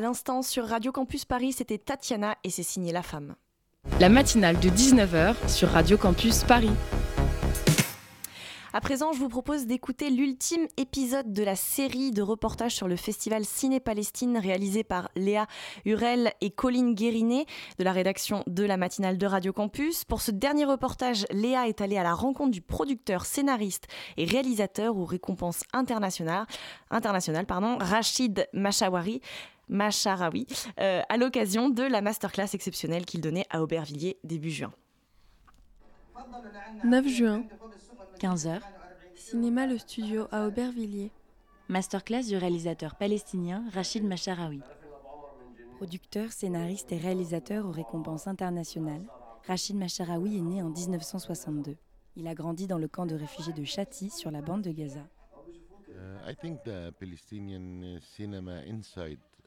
[0.00, 3.34] À l'instant sur Radio Campus Paris, c'était Tatiana et c'est signé La Femme.
[4.00, 6.70] La matinale de 19h sur Radio Campus Paris.
[8.72, 12.96] À présent, je vous propose d'écouter l'ultime épisode de la série de reportages sur le
[12.96, 15.46] festival Ciné-Palestine réalisé par Léa
[15.84, 17.44] Hurel et Colline Guérinet
[17.78, 20.06] de la rédaction de la matinale de Radio Campus.
[20.06, 23.86] Pour ce dernier reportage, Léa est allée à la rencontre du producteur, scénariste
[24.16, 26.46] et réalisateur aux récompenses internationales,
[26.90, 29.20] internationales pardon, Rachid Machawari.
[29.70, 30.46] Macharaoui
[30.76, 34.72] à l'occasion de la masterclass exceptionnelle qu'il donnait à Aubervilliers début juin.
[36.84, 37.44] 9 juin,
[38.20, 38.60] 15h,
[39.14, 41.10] cinéma Le Studio à Aubervilliers.
[41.68, 44.60] Masterclass du réalisateur palestinien Rachid Macharaoui.
[45.76, 49.04] Producteur, scénariste et réalisateur aux récompenses internationales,
[49.46, 51.76] Rachid Macharaoui est né en 1962.
[52.16, 55.06] Il a grandi dans le camp de réfugiés de Chati sur la bande de Gaza.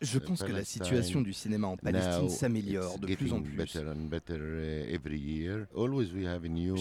[0.03, 3.57] Je pense que la situation du cinéma en Palestine s'améliore de plus en plus.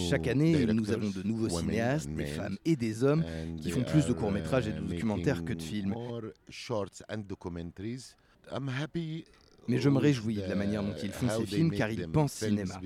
[0.09, 3.23] Chaque année, nous avons de nouveaux cinéastes, des femmes et des hommes,
[3.61, 5.95] qui font plus de courts-métrages et de documentaires que de films.
[9.69, 12.33] Mais je me réjouis de la manière dont ils font ces films car ils pensent
[12.33, 12.79] cinéma.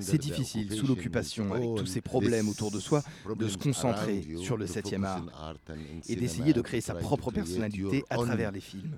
[0.00, 3.02] C'est difficile, sous l'occupation, avec tous ces problèmes autour de soi,
[3.36, 5.56] de se concentrer sur le 7e art
[6.08, 8.96] et d'essayer de créer sa propre personnalité à travers les films.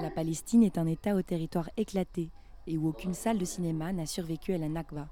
[0.00, 2.30] La Palestine est un État au territoire éclaté
[2.66, 5.08] et où aucune salle de cinéma n'a survécu à la Nakba.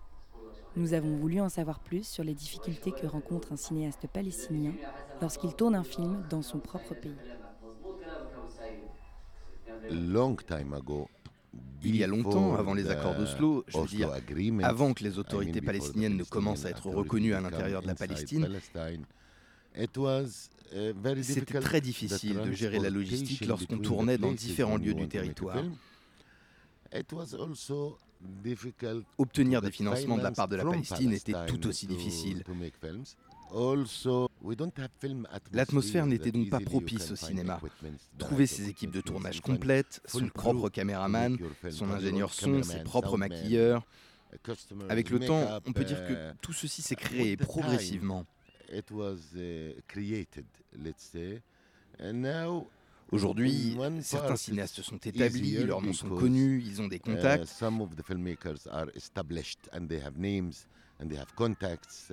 [0.75, 4.73] Nous avons voulu en savoir plus sur les difficultés que rencontre un cinéaste palestinien
[5.21, 7.15] lorsqu'il tourne un film dans son propre pays.
[11.85, 14.11] Il y a longtemps, avant les accords d'Oslo, je veux dire,
[14.63, 18.49] avant que les autorités palestiniennes ne commencent à être reconnues à l'intérieur de la Palestine,
[21.23, 25.63] c'était très difficile de gérer la logistique lorsqu'on tournait dans différents lieux du territoire.
[29.19, 32.45] Obtenir des financements de la part de la Palestine était tout aussi difficile.
[35.53, 37.61] L'atmosphère n'était donc pas propice au cinéma.
[38.19, 41.39] Trouver ses équipes de tournage complètes, son propre caméraman,
[41.71, 43.85] son ingénieur son, ses propres maquilleurs.
[44.89, 48.25] Avec le temps, on peut dire que uh, tout ceci s'est créé progressivement.
[53.11, 56.99] Aujourd'hui, certains cinéastes sont établis, leurs noms sont connus, ils ont des
[61.11, 62.13] uh, contacts.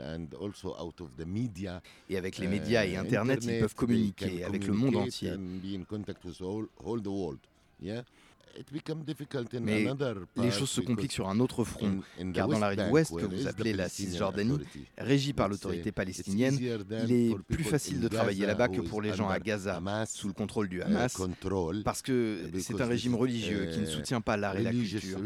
[2.09, 5.33] Et avec les médias et Internet, ils peuvent communiquer avec le monde entier.
[9.61, 9.85] Mais
[10.37, 12.01] les choses se compliquent sur un autre front,
[12.33, 14.57] car dans la rive ouest, que vous appelez la Cisjordanie,
[14.97, 16.57] régie par l'autorité palestinienne,
[17.03, 20.33] il est plus facile de travailler là-bas que pour les gens à Gaza, sous le
[20.33, 21.15] contrôle du Hamas,
[21.83, 25.19] parce que c'est un régime religieux qui ne soutient pas l'art et la culture.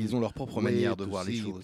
[0.00, 1.62] Ils ont leur propre manière de voir les choses.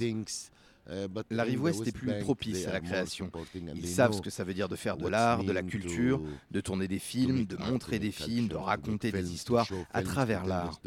[1.30, 3.30] La rive ouest est plus propice à la création.
[3.74, 6.20] Ils savent ce que ça veut dire de faire de l'art, de la culture,
[6.50, 10.80] de tourner des films, de montrer des films, de raconter des histoires à travers l'art.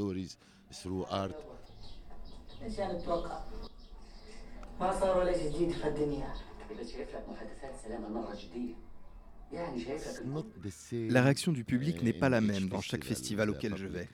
[10.92, 14.10] La réaction du public n'est pas la même dans chaque festival auquel je vais.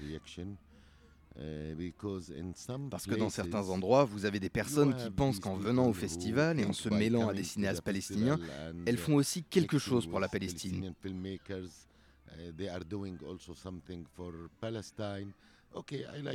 [2.92, 6.60] Parce que dans certains endroits, vous avez des personnes qui pensent qu'en venant au festival
[6.60, 8.40] et en se mêlant à des cinéastes palestiniens,
[8.86, 10.94] elles font aussi quelque chose pour la Palestine.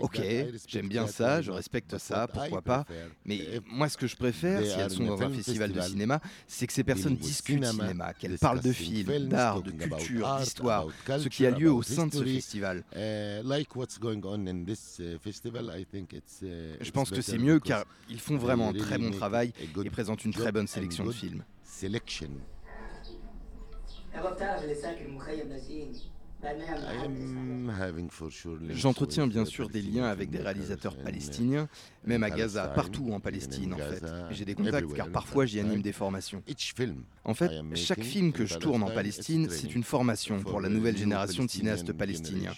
[0.01, 0.20] Ok,
[0.66, 2.84] j'aime bien ça, je respecte ça, pourquoi pas.
[3.24, 6.66] Mais moi, ce que je préfère, si elles sont dans un festival de cinéma, c'est
[6.66, 10.86] que ces personnes discutent cinéma, qu'elles parlent de films, d'art, de culture, d'histoire,
[11.18, 12.84] ce qui a lieu au sein de ce festival.
[16.80, 19.53] Je pense que c'est mieux car ils font vraiment un très bon travail
[19.84, 21.45] et présentent une très bonne sélection de films.
[28.70, 31.68] J'entretiens bien sûr des liens avec des réalisateurs palestiniens,
[32.05, 34.05] même à Gaza, partout en Palestine en fait.
[34.30, 36.43] J'ai des contacts car parfois j'y anime des formations.
[37.24, 40.97] En fait, chaque film que je tourne en Palestine, c'est une formation pour la nouvelle
[40.97, 42.53] génération de cinéastes palestiniens.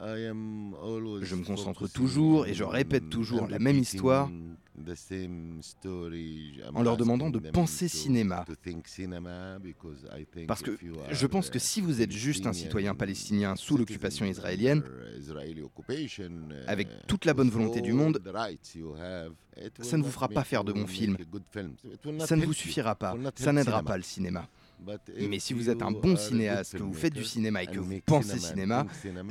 [0.00, 4.30] Je me concentre toujours et je répète toujours la même histoire
[6.74, 8.44] en leur demandant de penser cinéma.
[10.46, 10.78] Parce que
[11.10, 14.82] je pense que si vous êtes juste un citoyen palestinien sous l'occupation israélienne,
[16.66, 18.20] avec toute la bonne volonté du monde,
[19.80, 21.16] ça ne vous fera pas faire de bons films.
[22.20, 23.16] Ça ne vous suffira pas.
[23.34, 24.48] Ça n'aidera pas le cinéma.
[25.28, 28.00] Mais si vous êtes un bon cinéaste, que vous faites du cinéma et que vous
[28.04, 28.86] pensez cinéma,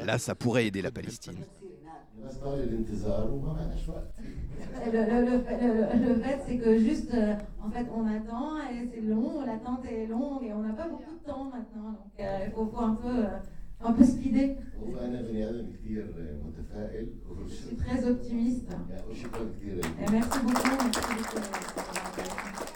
[0.06, 1.36] là, ça pourrait aider la Palestine.
[4.86, 10.08] Le, fait, c'est que juste, euh, en fait, on attend et c'est long, l'attente est
[10.08, 11.91] longue et on n'a pas beaucoup de temps maintenant.
[11.91, 13.39] Donc, euh, il faut, un peu euh,
[13.84, 14.58] On peut speeder
[17.48, 18.70] Je suis très optimiste.
[20.00, 20.78] Et merci beaucoup.
[20.84, 22.74] Merci beaucoup.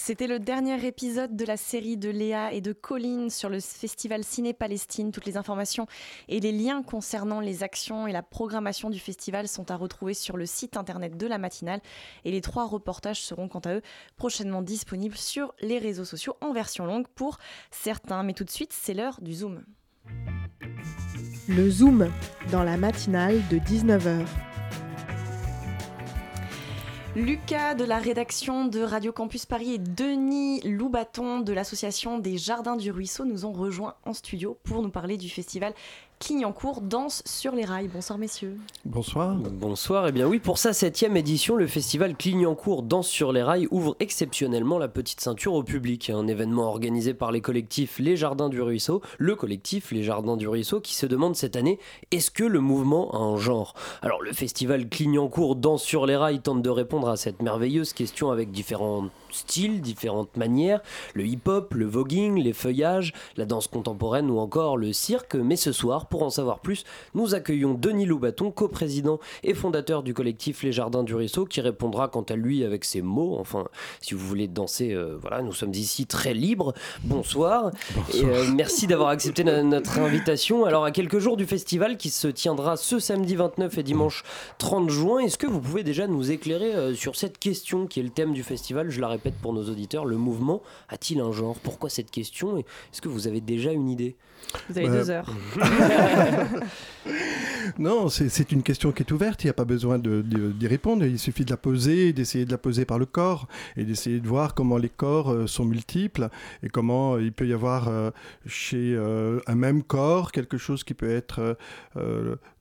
[0.00, 4.22] C'était le dernier épisode de la série de Léa et de Colline sur le festival
[4.22, 5.10] Ciné Palestine.
[5.10, 5.86] Toutes les informations
[6.28, 10.36] et les liens concernant les actions et la programmation du festival sont à retrouver sur
[10.36, 11.80] le site internet de la matinale.
[12.24, 13.82] Et les trois reportages seront quant à eux
[14.16, 17.38] prochainement disponibles sur les réseaux sociaux en version longue pour
[17.72, 18.22] certains.
[18.22, 19.64] Mais tout de suite, c'est l'heure du Zoom.
[21.48, 22.08] Le Zoom
[22.52, 24.47] dans la matinale de 19h.
[27.18, 32.76] Lucas de la rédaction de Radio Campus Paris et Denis Loubaton de l'association des Jardins
[32.76, 35.74] du Ruisseau nous ont rejoints en studio pour nous parler du festival
[36.20, 37.86] Clignancourt danse sur les rails.
[37.86, 38.56] Bonsoir messieurs.
[38.84, 39.36] Bonsoir.
[39.36, 40.06] Bonsoir.
[40.06, 43.68] Et eh bien oui, pour sa septième édition, le festival Clignancourt danse sur les rails
[43.70, 46.10] ouvre exceptionnellement la petite ceinture au public.
[46.10, 50.48] Un événement organisé par les collectifs Les Jardins du Ruisseau, le collectif Les Jardins du
[50.48, 51.78] Ruisseau qui se demande cette année
[52.10, 53.74] est-ce que le mouvement a un genre?
[54.02, 58.32] Alors le festival Clignancourt danse sur les rails tente de répondre à cette merveilleuse question
[58.32, 60.80] avec différents styles, différentes manières,
[61.14, 65.34] le hip-hop, le voguing, les feuillages, la danse contemporaine ou encore le cirque.
[65.36, 66.84] Mais ce soir, pour en savoir plus,
[67.14, 72.08] nous accueillons Denis Loubaton, coprésident et fondateur du collectif Les Jardins du Ruisseau, qui répondra
[72.08, 73.36] quant à lui avec ses mots.
[73.38, 73.66] Enfin,
[74.00, 76.74] si vous voulez danser, euh, voilà, nous sommes ici très libres.
[77.04, 77.70] Bonsoir.
[78.14, 80.64] Et, euh, merci d'avoir accepté notre invitation.
[80.64, 84.22] Alors, à quelques jours du festival qui se tiendra ce samedi 29 et dimanche
[84.58, 88.02] 30 juin, est-ce que vous pouvez déjà nous éclairer euh, sur cette question qui est
[88.02, 88.90] le thème du festival?
[88.90, 91.56] Je la répète pour nos auditeurs, le mouvement a-t-il un genre?
[91.62, 92.58] Pourquoi cette question?
[92.58, 94.16] Est-ce que vous avez déjà une idée?
[94.68, 95.30] Vous avez deux heures.
[97.78, 101.18] non, c'est une question qui est ouverte, il n'y a pas besoin d'y répondre, il
[101.18, 104.54] suffit de la poser, d'essayer de la poser par le corps et d'essayer de voir
[104.54, 106.28] comment les corps euh, sont multiples
[106.62, 108.10] et comment il peut y avoir euh,
[108.46, 111.56] chez euh, un même corps quelque chose qui peut être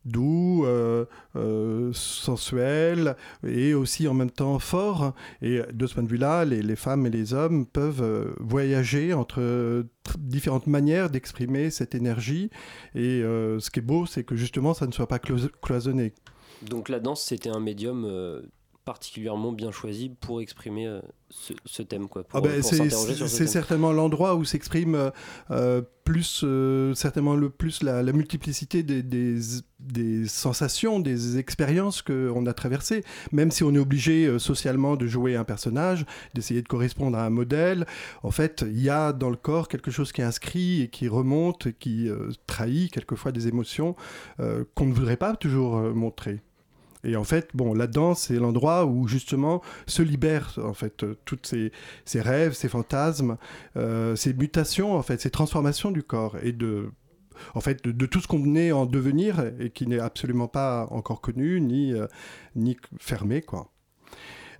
[0.08, 1.06] doux, euh,
[1.36, 3.16] euh, sensuel
[3.46, 5.14] et aussi en même temps fort.
[5.42, 9.86] Et de ce point de vue-là, les, femmes et les hommes peuvent euh, voyager entre
[10.18, 12.50] différentes manières d'exprimer cette énergie.
[12.96, 16.14] Et ce qui est beau, c'est que justement, ça ne soit pas cloisonné.
[16.62, 18.06] Donc la danse, c'était un médium
[18.88, 21.02] particulièrement bien choisi pour exprimer euh,
[21.66, 22.08] ce, thème.
[22.08, 25.10] Quoi, ah ben, c'est certainement l'endroit où s'exprime euh,
[25.52, 26.46] euh, plus,
[26.96, 33.04] certainement le plus la, multiplicité des, des, sensations, des expériences qu'on a traversées.
[33.34, 37.30] Même si on est obligé socialement de jouer un personnage, d'essayer de correspondre à un
[37.30, 37.86] modèle,
[38.24, 41.10] en fait, il y a dans le corps quelque chose qui est inscrit et qui
[41.10, 42.10] remonte, qui
[42.46, 43.98] trahit quelquefois des émotions
[44.38, 46.40] qu'on ne voudrait pas toujours montrer.
[47.04, 51.16] Et en fait, bon, la danse, c'est l'endroit où justement se libèrent en fait euh,
[51.26, 51.72] toutes ces,
[52.06, 53.38] ces, rêves, ces fantasmes,
[53.76, 56.92] euh, ces mutations, en fait, ces transformations du corps et de
[57.54, 61.22] en fait, de, tout ce qu'on venait en devenir et qui n'est absolument pas encore
[61.22, 62.08] connu ni, euh,
[62.56, 63.72] ni fermé, quoi.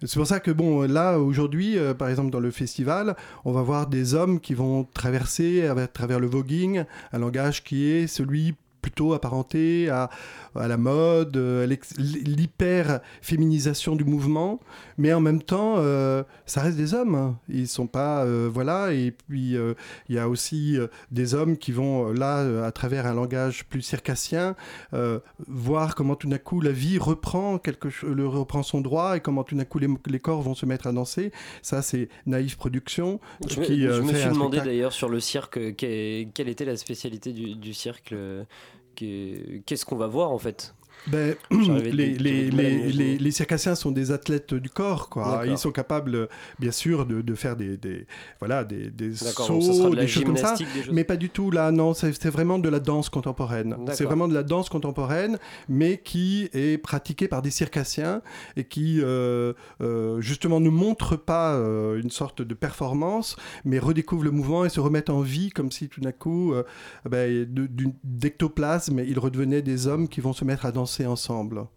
[0.06, 3.16] C'est pour ça que, bon, là, aujourd'hui, par exemple, dans le festival,
[3.46, 7.90] on va voir des hommes qui vont traverser à travers le voguing un langage qui
[7.90, 8.54] est celui
[8.88, 10.10] plutôt apparenté à,
[10.58, 14.60] à la mode, euh, l'hyper-féminisation du mouvement,
[14.98, 17.16] mais en même temps, euh, ça reste des hommes.
[17.16, 17.40] Hein.
[17.50, 19.56] Ils sont pas, euh, voilà, et puis
[20.10, 20.78] il y a aussi
[21.12, 24.56] des hommes qui vont là, à travers un langage plus circassien,
[25.48, 29.44] voir comment tout d'un coup la vie reprend quelque le reprend son droit et comment
[29.44, 31.32] tout d'un coup les, corps vont se mettre à danser.
[31.62, 33.20] Ça, c'est Naïf Production.
[33.48, 37.32] Je qui, me, je me suis demandé d'ailleurs sur le cirque quelle était la spécialité
[37.32, 38.14] du, du cirque
[38.98, 40.77] qu'est-ce qu'on va voir en fait?
[41.08, 45.44] Ben, les, les, les, les, circassiens sont des athlètes du corps, quoi.
[45.46, 46.28] Ils sont capables,
[46.60, 48.06] bien sûr, de, de faire des, des,
[48.40, 50.56] voilà, des, des sauts, des choses comme ça,
[50.92, 51.72] mais pas du tout là.
[51.72, 53.76] Non, c'est vraiment de la danse contemporaine.
[53.94, 55.38] C'est vraiment de la danse contemporaine,
[55.70, 58.22] mais qui est pratiquée par des circassiens
[58.56, 63.36] et qui euh, euh, justement ne montre pas euh, une sorte de performance,
[63.66, 66.54] mais redécouvre le mouvement et se remettent en vie comme si tout d'un coup,
[67.10, 67.48] ben,
[68.04, 71.68] d'ectoplasme, ils redevenaient des hommes qui vont se mettre à danser ensemble.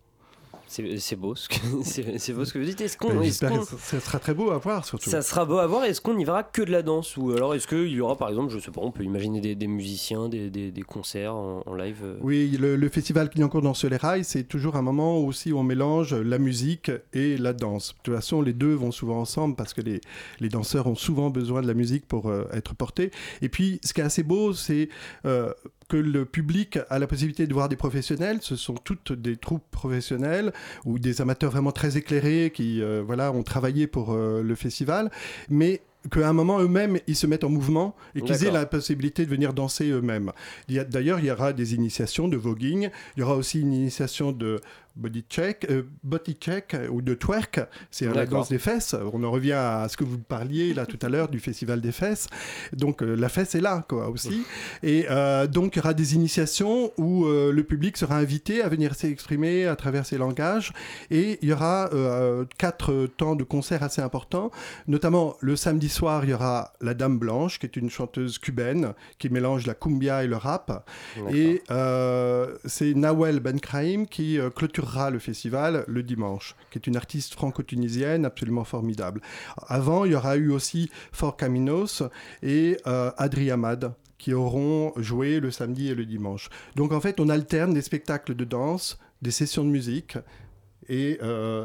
[0.70, 2.80] C'est beau, ce que, c'est beau ce que vous dites.
[2.80, 5.11] Est-ce qu'on, ben, ça sera très beau à voir surtout.
[5.11, 5.82] Ça sera beau à voir.
[5.82, 8.28] Est-ce qu'on y verra que de la danse ou alors est-ce qu'il y aura par
[8.28, 11.98] exemple, je sais pas, on peut imaginer des, musiciens, des, des, concerts en, live.
[12.04, 15.58] Euh oui, le, le festival Clignancourt dans les rails, c'est toujours un moment aussi où
[15.58, 17.88] on mélange la musique et la danse.
[17.88, 20.00] De toute façon, les deux vont souvent ensemble parce que les,
[20.38, 23.11] les danseurs ont souvent besoin de la musique pour euh, être portés.
[23.42, 24.88] Et puis, ce qui est assez beau, c'est
[25.26, 25.52] euh,
[25.91, 28.38] que le public a la possibilité de voir des professionnels.
[28.43, 30.53] Ce sont toutes des troupes professionnelles
[30.86, 35.11] ou des amateurs vraiment très éclairés qui euh, voilà, ont travaillé pour euh, le festival.
[35.51, 39.26] Mais qu'à un moment eux-mêmes ils se mettent en mouvement et qu'ils aient la possibilité
[39.26, 40.32] de venir danser eux-mêmes.
[40.68, 44.61] D'ailleurs, il y aura des initiations de voguing, il y aura aussi une initiation de
[44.97, 47.61] body check, euh, body check euh, ou de twerk,
[47.91, 48.95] c'est la danse des fesses.
[49.12, 51.93] On en revient à ce que vous parliez là tout à l'heure du festival des
[51.93, 52.28] fesses.
[52.72, 54.45] Donc euh, la fesse est là quoi aussi.
[54.82, 55.07] Et
[55.51, 59.76] donc il y aura des initiations où le public sera invité à venir s'exprimer à
[59.76, 60.72] travers ses langages.
[61.11, 61.91] Et il y aura
[62.59, 64.51] quatre temps de concert assez importants.
[64.86, 68.95] Notamment le samedi soir, il y aura la Dame Blanche, qui est une chanteuse cubaine
[69.18, 70.88] qui mélange la cumbia et le rap.
[71.32, 71.62] Et
[72.64, 74.79] c'est Nawel Benkraim qui clôture
[75.10, 79.20] le festival le dimanche, qui est une artiste franco-tunisienne absolument formidable.
[79.68, 82.02] Avant, il y aura eu aussi Fort Caminos
[82.42, 83.50] et euh, Adri
[84.18, 86.50] qui auront joué le samedi et le dimanche.
[86.76, 90.18] Donc en fait, on alterne des spectacles de danse, des sessions de musique,
[90.88, 91.64] et euh,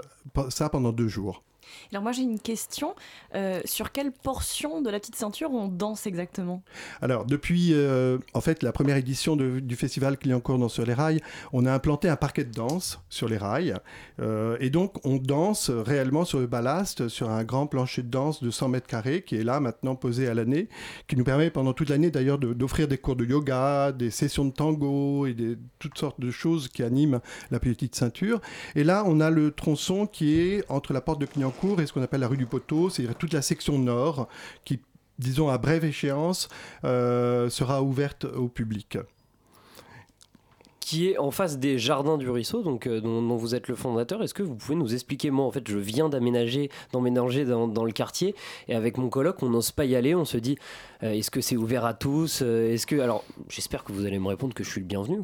[0.50, 1.44] ça pendant deux jours.
[1.92, 2.96] Alors moi j'ai une question,
[3.36, 6.64] euh, sur quelle portion de la petite ceinture on danse exactement?
[7.02, 11.22] Alors depuis euh, en fait la première édition du festival Clignancourt dans sur les rails,
[11.54, 13.76] on a implanté un parquet de danse sur les rails
[14.20, 18.44] euh, et donc on danse réellement sur le ballast, sur un grand plancher de danse
[18.44, 20.70] de 100 mètres carrés qui est là maintenant posé à l'année,
[21.08, 24.52] qui nous permet pendant toute l'année d'ailleurs d'offrir des cours de yoga, des sessions de
[24.52, 25.36] tango et
[25.80, 27.20] toutes sortes de choses qui animent
[27.52, 28.42] la petite ceinture.
[28.76, 31.94] Et là on a le tronçon qui est entre la porte de Clignancourt et ce
[31.94, 34.28] qu'on appelle la rue du Poteau, c'est-à-dire toute la section nord
[34.64, 34.80] qui,
[35.20, 36.50] disons à brève échéance,
[36.84, 38.98] euh, sera ouverte au public
[40.80, 44.22] qui est en face des jardins du ruisseau, donc euh, dont, vous êtes le fondateur.
[44.22, 47.92] Est-ce que vous pouvez nous expliquer Moi, en fait, je viens d'aménager, d'emménager dans, le
[47.92, 48.36] quartier,
[48.68, 50.14] et avec mon coloc, on n'ose pas y aller.
[50.14, 50.60] On se dit,
[51.02, 54.28] euh, est-ce que c'est ouvert à tous Est-ce que, alors, j'espère que vous allez me
[54.28, 55.22] répondre que je suis le bienvenu.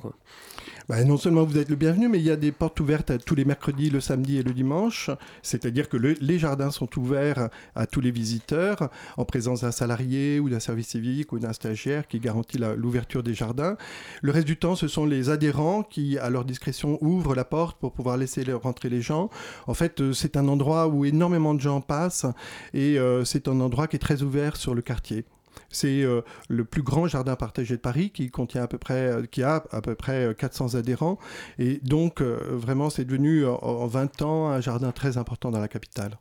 [0.91, 3.33] Bah, non seulement vous êtes le bienvenu, mais il y a des portes ouvertes tous
[3.33, 5.09] les mercredis, le samedi et le dimanche.
[5.41, 10.49] C'est-à-dire que les jardins sont ouverts à tous les visiteurs en présence d'un salarié ou
[10.49, 13.77] d'un service civique ou d'un stagiaire qui garantit l'ouverture des jardins.
[14.21, 17.79] Le reste du temps, ce sont les adhérents qui, à leur discrétion, ouvrent la porte
[17.79, 19.29] pour pouvoir laisser rentrer les gens.
[19.67, 22.25] En fait, euh, c'est un endroit où énormément de gens passent
[22.73, 25.23] et euh, c'est un endroit qui est très ouvert sur le quartier.
[25.69, 29.25] C'est euh, le plus grand jardin partagé de Paris qui contient à peu près, euh,
[29.25, 31.17] qui a à peu près 400 euh, adhérents.
[31.59, 36.17] Et donc, vraiment, c'est devenu en 20 ans un jardin très important dans la capitale.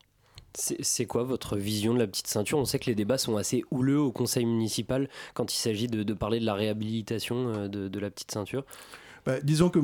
[0.55, 2.59] C'est quoi votre vision de la petite ceinture?
[2.59, 6.13] On sait que les débats sont assez houleux au conseil municipal quand il s'agit de,
[6.13, 8.65] parler de la réhabilitation de la petite ceinture.
[9.27, 9.79] Bah, disons que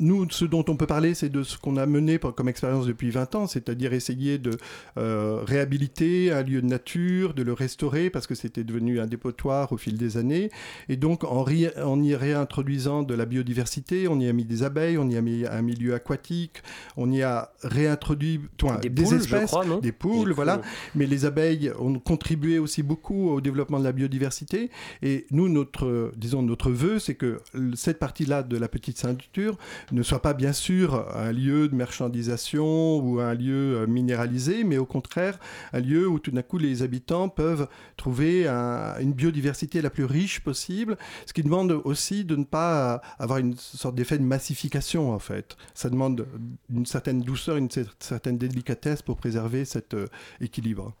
[0.00, 3.10] nous, ce dont on peut parler, c'est de ce qu'on a mené comme expérience depuis
[3.10, 4.52] 20 ans, c'est-à-dire essayer de
[4.98, 9.72] euh, réhabiliter un lieu de nature, de le restaurer, parce que c'était devenu un dépotoir
[9.72, 10.50] au fil des années.
[10.88, 15.08] Et donc, en, y réintroduisant de la biodiversité, on y a mis des abeilles, on
[15.08, 16.62] y a mis un milieu aquatique,
[16.96, 18.40] on y a réintroduit
[18.82, 20.60] des, espèces, des poules, voilà.
[20.94, 24.70] Mais les abeilles ont contribué aussi beaucoup au développement de la biodiversité.
[25.02, 27.40] Et nous, notre, disons, notre vœu, c'est que
[27.74, 29.56] cette partie-là de la petite ceinture
[29.92, 34.78] ne soit pas bien sûr un lieu de marchandisation ou un lieu euh, minéralisé, mais
[34.78, 35.38] au contraire
[35.72, 40.40] un lieu où tout d'un coup les habitants peuvent trouver une biodiversité la plus riche
[40.40, 40.96] possible,
[41.26, 45.56] ce qui demande aussi de ne pas avoir une sorte d'effet de massification en fait.
[45.74, 46.26] Ça demande
[46.68, 47.70] une certaine douceur, une
[48.00, 50.06] certaine délicatesse pour préserver cet euh,
[50.40, 50.92] équilibre.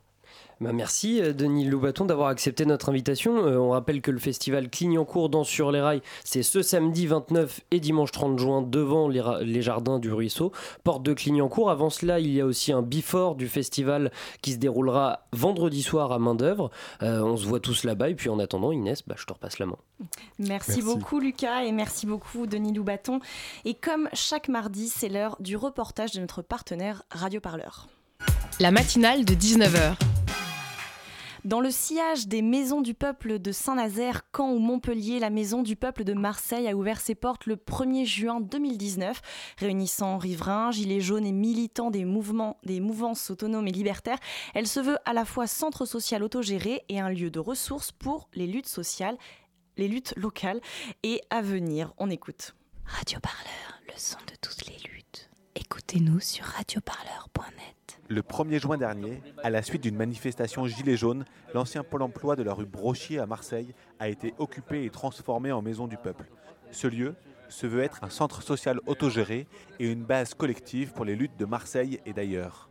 [0.60, 3.44] Bah, merci euh, Denis Loubaton d'avoir accepté notre invitation.
[3.44, 7.60] Euh, on rappelle que le festival Clignancourt Danse sur les rails, c'est ce samedi 29
[7.70, 10.52] et dimanche 30 juin devant les, jardins du ruisseau,
[10.84, 11.70] porte de Clignancourt.
[11.70, 16.12] Avant cela, il y a aussi un before du festival qui se déroulera vendredi soir
[16.12, 16.70] à main d'œuvre.
[17.02, 19.58] Euh, on se voit tous là-bas et puis en attendant, Inès, bah, je te repasse
[19.58, 19.78] la main.
[20.38, 23.20] Merci, beaucoup Lucas et merci beaucoup Denis Loubaton.
[23.64, 27.88] Et comme chaque mardi, c'est l'heure du reportage de notre partenaire Radio Parleur.
[28.60, 30.13] La matinale de 19h.
[31.44, 35.76] Dans le sillage des maisons du peuple de Saint-Nazaire, Caen ou Montpellier, la maison du
[35.76, 39.20] peuple de Marseille a ouvert ses portes le 1er juin 2019,
[39.58, 44.20] réunissant riverains, gilets jaunes et militants des mouvements, des mouvances autonomes et libertaires.
[44.54, 48.30] Elle se veut à la fois centre social autogéré et un lieu de ressources pour
[48.32, 49.18] les luttes sociales,
[49.76, 50.62] les luttes locales
[51.02, 51.92] et à venir.
[51.98, 52.54] On écoute.
[52.86, 54.93] Radio Parleur, le son de toutes les luttes.
[55.56, 58.00] Écoutez-nous sur radioparleur.net.
[58.08, 61.24] Le 1er juin dernier, à la suite d'une manifestation gilet jaune,
[61.54, 65.62] l'ancien pôle emploi de la rue Brochier à Marseille a été occupé et transformé en
[65.62, 66.24] maison du peuple.
[66.72, 67.14] Ce lieu
[67.48, 69.46] se veut être un centre social autogéré
[69.78, 72.68] et une base collective pour les luttes de Marseille et d'ailleurs.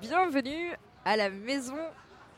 [0.00, 0.72] Bienvenue
[1.04, 1.78] à la maison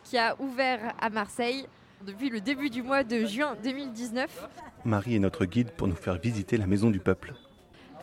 [0.05, 1.67] qui a ouvert à Marseille
[2.07, 4.49] depuis le début du mois de juin 2019.
[4.85, 7.33] Marie est notre guide pour nous faire visiter la maison du peuple.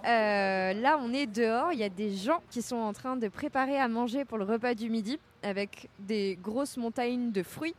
[0.06, 1.74] Là, on est dehors.
[1.74, 4.45] Il y a des gens qui sont en train de préparer à manger pour le
[4.45, 7.76] repas du midi avec des grosses montagnes de fruits.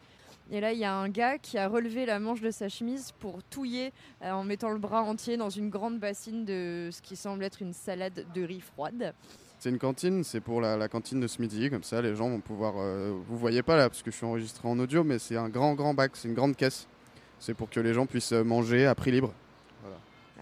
[0.51, 3.11] Et là, il y a un gars qui a relevé la manche de sa chemise
[3.19, 7.17] pour touiller euh, en mettant le bras entier dans une grande bassine de ce qui
[7.17, 9.13] semble être une salade de riz froide.
[9.59, 12.41] C'est une cantine, c'est pour la, cantine de ce midi, comme ça les gens vont
[12.41, 12.75] pouvoir...
[12.79, 15.49] Euh, vous voyez pas là, parce que je suis enregistré en audio, mais c'est un
[15.49, 16.87] grand grand bac, c'est une grande caisse.
[17.41, 19.33] C'est pour que les gens puissent manger à prix libre.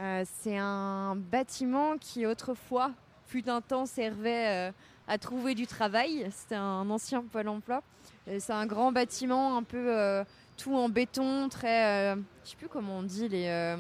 [0.01, 2.93] Euh, c'est un bâtiment qui autrefois,
[3.27, 4.73] fut un temps, servait
[5.07, 6.27] à trouver du travail.
[6.31, 7.83] C'était un ancien pôle emploi.
[8.27, 10.25] C'est un grand bâtiment, un peu euh,
[10.57, 12.15] tout en béton, très.
[12.15, 13.47] Euh, je sais plus comment on dit les.
[13.49, 13.77] Euh,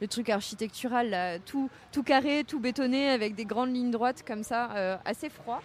[0.00, 4.98] le truc architectural, tout, tout carré, tout bétonné, avec des grandes lignes droites comme ça,
[5.04, 5.60] assez froid.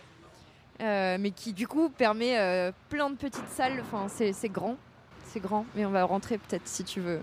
[0.82, 3.80] mais qui du coup permet plein de petites salles.
[3.80, 4.76] Enfin, c'est grand,
[5.24, 5.66] c'est grand.
[5.74, 7.22] Mais on va rentrer peut-être si tu veux.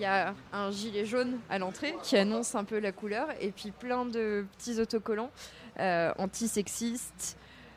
[0.00, 3.50] Il y a un gilet jaune à l'entrée qui annonce un peu la couleur, et
[3.50, 5.30] puis plein de petits autocollants
[5.78, 7.36] anti-sexistes,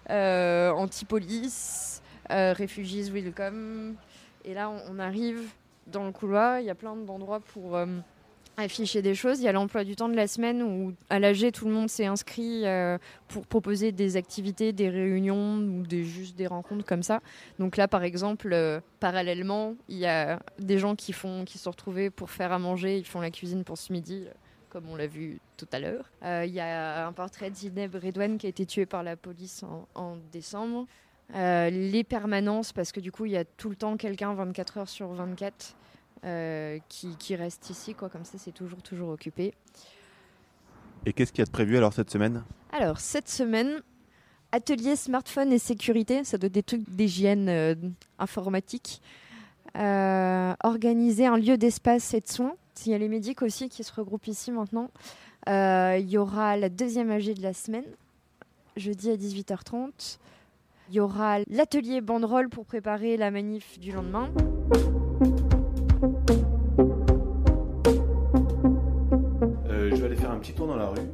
[0.09, 2.01] anti-police,
[2.31, 3.95] euh, Refugees Welcome.
[4.45, 5.49] Et là, on, arrive
[5.87, 7.85] dans le couloir, il y a plein d'endroits pour euh,
[8.57, 9.39] afficher des choses.
[9.39, 11.89] Il y a l'emploi du temps de la semaine où à l'AG, tout le monde
[11.89, 12.97] s'est inscrit euh,
[13.27, 17.21] pour proposer des activités, des réunions ou des, juste des rencontres comme ça.
[17.59, 21.71] Donc là, par exemple, parallèlement, il y a des gens qui, font, qui se sont
[21.71, 24.25] retrouvés pour faire à manger, ils font la cuisine pour ce midi
[24.69, 26.09] comme on l'a vu tout à l'heure.
[26.23, 30.17] Il y a un portrait d'Ineb Redouane qui a été tué par la police en
[30.31, 30.87] décembre.
[31.35, 34.77] Euh, les permanences, parce que du coup, il y a tout le temps quelqu'un 24
[34.77, 35.75] heures sur 24
[36.25, 38.09] euh, qui, reste ici, quoi.
[38.09, 39.53] Comme ça, c'est toujours, toujours occupé.
[41.05, 42.43] Et qu'est-ce qu'il y a de prévu alors cette semaine?
[42.71, 43.81] Alors, cette semaine,
[44.51, 47.75] atelier smartphone et sécurité, ça doit être des trucs d'hygiène euh,
[48.19, 49.01] informatique.
[49.75, 52.55] organiser un lieu d'espace et de soins.
[52.85, 54.89] Il y a les médics aussi qui se regroupent ici maintenant.
[55.47, 57.85] Il y aura la deuxième AG de la semaine,
[58.77, 60.19] jeudi à 18h30.
[60.89, 64.29] Il y aura l'atelier banderole pour préparer la manif du lendemain.
[70.63, 71.09] Tour dans la rue.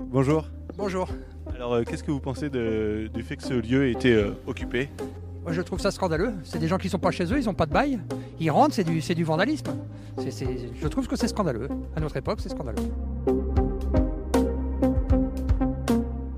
[0.00, 0.44] Bonjour.
[0.76, 1.08] Bonjour.
[1.54, 4.88] Alors, euh, qu'est-ce que vous pensez du fait que ce lieu ait été euh, occupé?
[5.44, 6.32] Moi, je trouve ça scandaleux.
[6.44, 8.00] C'est des gens qui sont pas chez eux, ils n'ont pas de bail.
[8.40, 9.72] Ils rentrent, c'est du, du vandalisme.
[10.18, 11.68] je trouve que c'est scandaleux.
[11.96, 12.82] À notre époque, c'est scandaleux.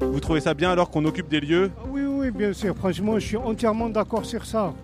[0.01, 1.71] Vous trouvez ça bien alors qu'on occupe des lieux?
[1.79, 2.75] Ah Oui, oui, bien sûr.
[2.77, 4.75] Franchement, je suis entièrement d'accord sur ça.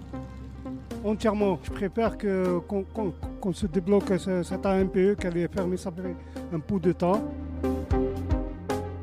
[1.04, 1.58] Entièrement.
[1.62, 3.12] Je préfère qu'on
[3.52, 5.90] se débloque cet AMPE qui avait fermé ça
[6.52, 7.22] un peu de temps.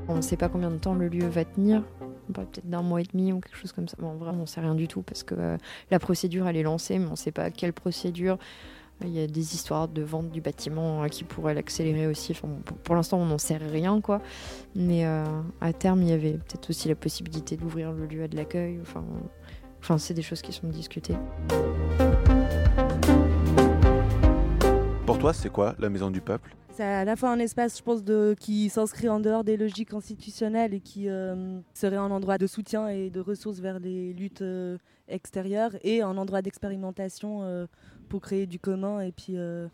[0.08, 1.84] On ne sait pas combien de temps le lieu va tenir.
[2.34, 3.96] Peut-être d'un mois et demi ou quelque chose comme ça.
[4.00, 5.58] Bon, vraiment, on ne sait rien du tout parce que euh,
[5.92, 8.38] la procédure, elle est lancée, mais on ne sait pas quelle procédure.
[9.02, 12.38] Il y a des histoires de vente du bâtiment euh, qui pourraient l'accélérer aussi.
[12.84, 14.02] Pour, l'instant, on n'en sait rien.
[14.76, 15.24] Mais euh,
[15.62, 18.80] à terme, il y avait peut-être aussi la possibilité d'ouvrir le lieu à de l'accueil.
[18.82, 19.04] Enfin
[19.98, 21.16] c'est des choses qui sont discutées.
[25.18, 26.56] Pour toi, c'est quoi la Maison du Peuple?
[26.74, 28.04] C'est à la fois un espace, je pense,
[28.40, 32.88] qui s'inscrit en dehors des logiques institutionnelles et qui euh, serait un endroit de soutien
[32.88, 34.44] et de ressources vers les luttes
[35.08, 37.68] extérieures et un endroit d'expérimentation
[38.10, 39.68] pour créer du commun et puis euh,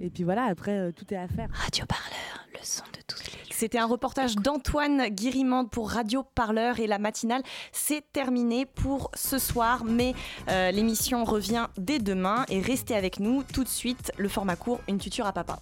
[0.00, 1.48] et puis voilà après euh, tout est à faire.
[1.52, 6.80] Radio Parleur, le son de toutes les C'était un reportage d'Antoine Guirimande pour Radio Parleur
[6.80, 7.42] et la matinale
[7.72, 10.14] c'est terminé pour ce soir mais
[10.48, 14.80] euh, l'émission revient dès demain et restez avec nous tout de suite le format court
[14.88, 15.60] une tuture à papa.